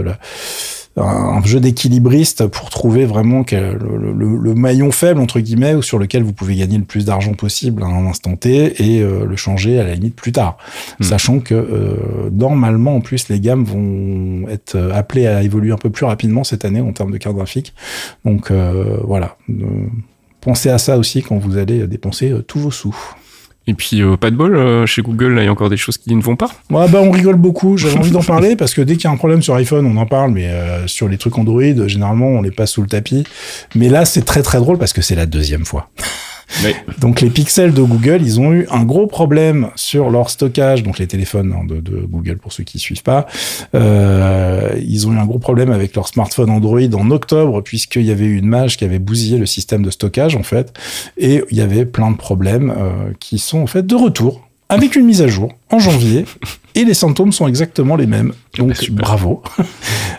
[0.98, 6.34] un jeu d'équilibriste pour trouver vraiment le, maillon faible entre guillemets ou sur lequel vous
[6.34, 9.84] pouvez gagner le plus d'argent possible à un instant T et euh, le changer à
[9.84, 10.58] la limite plus tard,
[11.00, 11.04] hmm.
[11.04, 15.78] sachant que euh, normalement en plus les gammes vont être euh, appelées à évoluer un
[15.78, 17.74] peu plus rapidement cette année en termes de carte graphique.
[18.26, 18.52] Donc
[19.04, 19.38] voilà,
[20.42, 22.96] pensez à ça aussi quand vous allez dépenser tous vos sous.
[23.67, 25.77] Et puis euh, pas de bol, euh, chez Google, là, il y a encore des
[25.77, 26.49] choses qui ne vont pas.
[26.69, 27.77] Ouais, bah on rigole beaucoup.
[27.77, 29.97] J'avais envie d'en parler parce que dès qu'il y a un problème sur iPhone, on
[29.97, 33.25] en parle, mais euh, sur les trucs Android, généralement, on les passe sous le tapis.
[33.75, 35.89] Mais là, c'est très très drôle parce que c'est la deuxième fois.
[37.00, 41.00] Donc les pixels de Google, ils ont eu un gros problème sur leur stockage, donc
[41.00, 43.28] les téléphones hein, de, Google pour ceux qui suivent pas.
[43.76, 48.12] Euh, ils ont eu un gros problème avec leur smartphone Android en octobre puisqu'il y
[48.12, 50.74] avait eu une mage qui avait bousillé le système de stockage en fait,
[51.18, 54.96] et il y avait plein de problèmes euh, qui sont en fait de retour avec
[54.96, 56.26] une mise à jour en janvier
[56.78, 58.34] et les symptômes sont exactement les mêmes.
[58.58, 59.42] Donc bravo.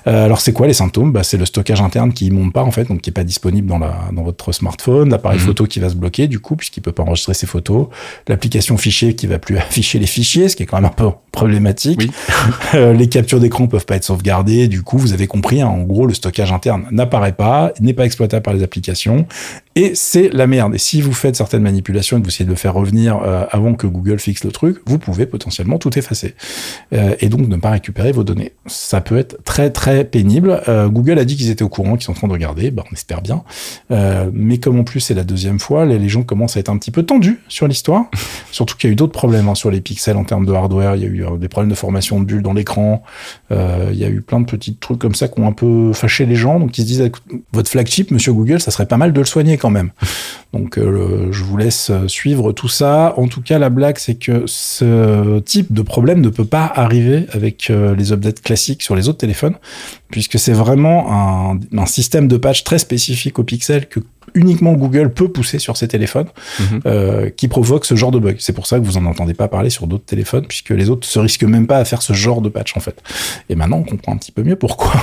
[0.06, 1.12] Euh, alors c'est quoi les symptômes?
[1.12, 3.66] Bah, C'est le stockage interne qui monte pas en fait, donc qui est pas disponible
[3.66, 5.44] dans, la, dans votre smartphone, l'appareil mhm.
[5.44, 7.88] photo qui va se bloquer du coup puisqu'il peut pas enregistrer ses photos,
[8.26, 11.10] l'application fichier qui va plus afficher les fichiers, ce qui est quand même un peu
[11.32, 12.00] problématique.
[12.74, 15.82] Euh, les captures d'écran peuvent pas être sauvegardées, du coup vous avez compris, hein, en
[15.82, 19.26] gros le stockage interne n'apparaît pas, n'est pas exploitable par les applications
[19.74, 20.74] et c'est la merde.
[20.74, 23.44] Et si vous faites certaines manipulations et que vous essayez de le faire revenir euh,
[23.50, 26.34] avant que Google fixe le truc, vous pouvez potentiellement tout effacer
[26.92, 28.52] et donc ne pas récupérer vos données.
[28.66, 30.60] Ça peut être très très pénible.
[30.68, 32.84] Euh, Google a dit qu'ils étaient au courant, qu'ils sont en train de regarder, bah,
[32.90, 33.42] on espère bien.
[33.90, 36.78] Euh, mais comme en plus c'est la deuxième fois, les, gens commencent à être un
[36.78, 38.04] petit peu tendus sur l'histoire.
[38.52, 40.96] Surtout qu'il y a eu d'autres problèmes hein, sur les pixels en termes de hardware.
[40.96, 43.02] Il y a eu euh, des problèmes de formation de bulles dans l'écran.
[43.50, 46.26] il y a eu plein de petits trucs comme ça qui ont un peu fâché
[46.26, 46.60] les gens.
[46.60, 47.10] Donc ils se disent,
[47.52, 49.90] votre flagship, Monsieur Google, ça serait pas mal de le soigner quand même.
[50.52, 53.14] Donc je vous laisse suivre tout ça.
[53.18, 57.26] En tout cas, la blague, c'est que ce type de problème ne peut pas arriver
[57.32, 59.54] avec les updates classiques sur les autres téléphones,
[60.10, 64.00] puisque c'est vraiment un, système de patch très spécifique au pixel que
[64.34, 66.28] uniquement Google peut pousser sur ses téléphones,
[66.60, 66.80] mhm.
[66.86, 68.36] euh, qui provoque ce genre de bug.
[68.38, 71.06] C'est pour ça que vous en entendez pas parler sur d'autres téléphones, puisque les autres
[71.06, 73.02] se risquent même pas à faire ce genre de patch en fait.
[73.48, 74.92] Et maintenant, on comprend un petit peu mieux pourquoi.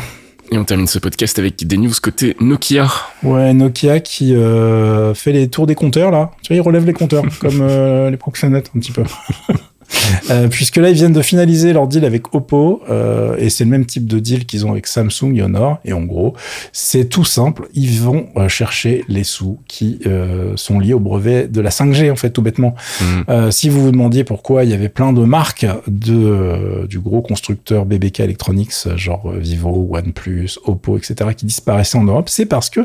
[0.51, 2.87] Et on termine ce podcast avec des news côté Nokia.
[3.23, 6.31] Ouais, Nokia qui euh, fait les tours des compteurs là.
[6.43, 9.03] Tu vois, il relève les compteurs comme euh, les Proxenet un petit peu.
[10.31, 13.69] Euh, puisque là, ils viennent de finaliser leur deal avec Oppo, euh, et c'est le
[13.69, 15.79] même type de deal qu'ils ont avec Samsung et Honor.
[15.85, 16.33] Et en gros,
[16.71, 21.47] c'est tout simple, ils vont euh, chercher les sous qui euh, sont liés au brevet
[21.47, 22.73] de la 5G, en fait, tout bêtement.
[23.01, 23.51] Mmh.
[23.51, 27.85] si vous vous demandiez pourquoi il y avait plein de marques de du gros constructeur
[27.85, 32.81] BBK Electronics, genre Vivo, OnePlus, Oppo, etc., qui disparaissaient en Europe, c'est parce que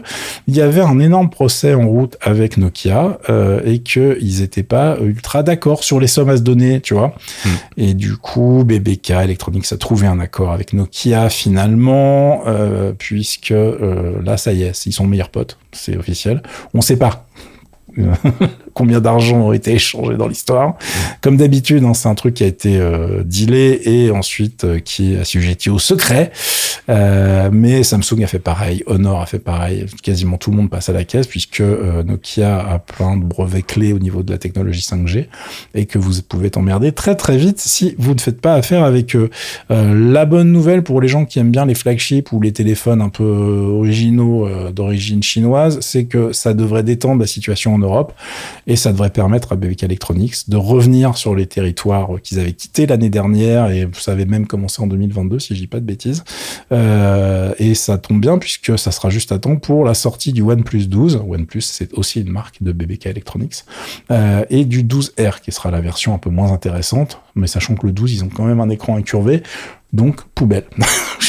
[0.47, 3.19] il y avait un énorme procès en route avec Nokia
[3.65, 7.00] et qu'ils n'étaient pas ultra d'accord sur les sommes à se donner, tu vois.
[7.09, 7.49] Hmm.
[7.77, 14.21] Et du coup, BBK Electronics a trouvé un accord avec Nokia finalement, euh, puisque euh,
[14.23, 16.43] là, ça y est, ils sont meilleurs potes, c'est officiel.
[16.75, 17.27] On sait pas
[18.75, 20.77] combien d'argent aurait été échangé dans l'histoire.
[21.21, 25.15] Comme d'habitude, hein, c'est un truc qui a été euh, dealé et ensuite euh, qui
[25.15, 26.33] est assujetti au secret.
[26.89, 29.87] Euh, mais Samsung a fait pareil, Honor a fait pareil.
[30.03, 33.67] Quasiment tout le monde passe à la caisse puisque euh, Nokia a plein de brevets
[33.67, 35.27] clés au niveau de la technologie 5G
[35.75, 39.15] et que vous pouvez t'emmerder très très vite si vous ne faites pas affaire avec
[39.17, 39.31] eux.
[39.69, 43.09] la bonne nouvelle pour les gens qui aiment bien les flagships ou les téléphones un
[43.09, 48.13] peu originaux d'origine chinoise, c'est que ça devrait détendre la situation en Europe
[48.67, 52.87] et ça devrait permettre à BBK Electronics de revenir sur les territoires qu'ils avaient quittés
[52.87, 56.25] l'année dernière et ça avait même commencé en 2022 si je dis pas de bêtises.
[56.73, 60.43] Euh, et ça tombe bien puisque ça sera juste à temps pour la sortie du
[60.43, 61.23] OnePlus 12.
[61.27, 63.65] OnePlus c'est aussi une marque de BBK Electronics
[64.11, 67.87] euh, et du 12R qui sera la version un peu moins intéressante, mais sachant que
[67.87, 69.43] le 12 ils ont quand même un écran incurvé
[69.93, 70.65] Donc, poubelle.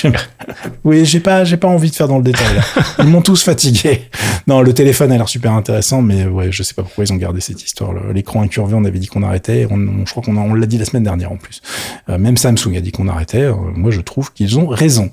[0.84, 2.56] oui, j'ai pas, j'ai pas envie de faire dans le détail.
[2.56, 2.62] Là.
[3.00, 4.10] Ils m'ont tous fatigué.
[4.47, 7.17] Non, le téléphone a l'air super intéressant, mais ouais, je sais pas pourquoi ils ont
[7.17, 7.93] gardé cette histoire.
[8.13, 9.67] L'écran incurvé, on avait dit qu'on arrêtait.
[9.69, 11.62] On, je crois qu'on on l'a dit la semaine dernière en plus.
[12.10, 13.41] Euh, même Samsung a dit qu'on arrêtait.
[13.41, 15.10] Euh, moi, je trouve qu'ils ont raison.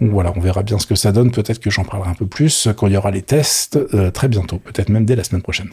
[0.00, 1.30] Donc voilà, on verra bien ce que ça donne.
[1.30, 4.28] Peut-être que j'en parlerai un peu plus quand il y aura les tests euh, très
[4.28, 4.58] bientôt.
[4.58, 5.70] Peut-être même dès la semaine prochaine.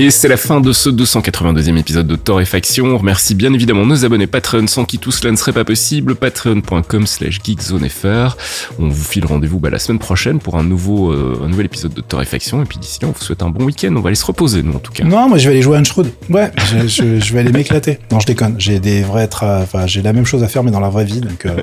[0.00, 2.84] Et c'est la fin de ce 282e épisode de Torréfaction.
[2.86, 6.14] On remercie bien évidemment nos abonnés Patreon, sans qui tout cela ne serait pas possible.
[6.14, 8.36] Patreon.com slash geekzonefr.
[8.78, 11.94] On vous file rendez-vous bah, la semaine prochaine pour un nouveau, euh, un nouvel épisode
[11.94, 12.62] de Torréfaction.
[12.62, 13.92] Et puis d'ici là, on vous souhaite un bon week-end.
[13.96, 15.02] On va aller se reposer, nous, en tout cas.
[15.02, 16.12] Non, moi, je vais aller jouer à Unshroud.
[16.30, 17.98] Ouais, je, je, je, vais aller m'éclater.
[18.12, 18.54] Non, je déconne.
[18.56, 21.22] J'ai des vrais enfin, j'ai la même chose à faire, mais dans la vraie vie.
[21.22, 21.56] Donc, euh,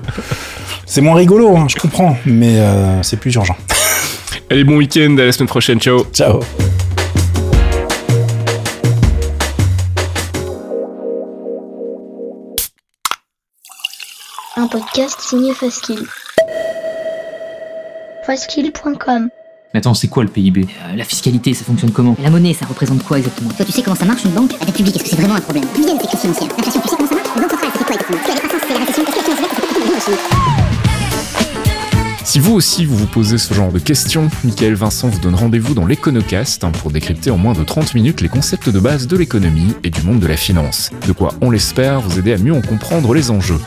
[0.86, 2.18] c'est moins rigolo, hein, je comprends.
[2.26, 3.56] Mais euh, c'est plus urgent.
[4.50, 5.16] Allez, bon week-end.
[5.20, 5.80] À la semaine prochaine.
[5.80, 6.06] Ciao.
[6.12, 6.42] Ciao.
[14.66, 16.00] Un podcast signé Faskill.
[18.26, 19.30] Faskill.com
[19.74, 22.16] mais attends, c'est quoi le PIB euh, La fiscalité, ça fonctionne comment?
[22.24, 23.50] La monnaie, ça représente quoi exactement?
[23.50, 24.54] Toi, tu sais comment ça marche une banque?
[24.58, 25.66] La dette publique, est-ce que c'est vraiment un problème?
[25.76, 27.28] L'inflation, tu sais comment ça marche?
[27.36, 28.18] Les banques centrales, ça fait quoi exactement?
[28.18, 30.56] Est-ce que la décroissance, c'est la récession Est-ce que la finance verte,
[32.24, 35.74] si vous aussi vous vous posez ce genre de questions, Michael Vincent vous donne rendez-vous
[35.74, 39.16] dans l'Econocast hein, pour décrypter en moins de 30 minutes les concepts de base de
[39.16, 40.90] l'économie et du monde de la finance.
[41.08, 43.60] De quoi, on l'espère, vous aider à mieux en comprendre les enjeux.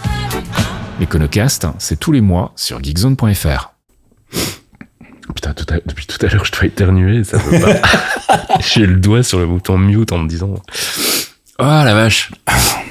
[1.01, 3.72] L'Econocast, c'est tous les mois sur geekzone.fr.
[5.34, 5.55] Putain,
[5.86, 8.59] depuis tout à l'heure, je dois éternuer, ça veut pas.
[8.61, 10.55] J'ai le doigt sur le bouton mute en me disant.
[11.59, 12.32] Oh la vache.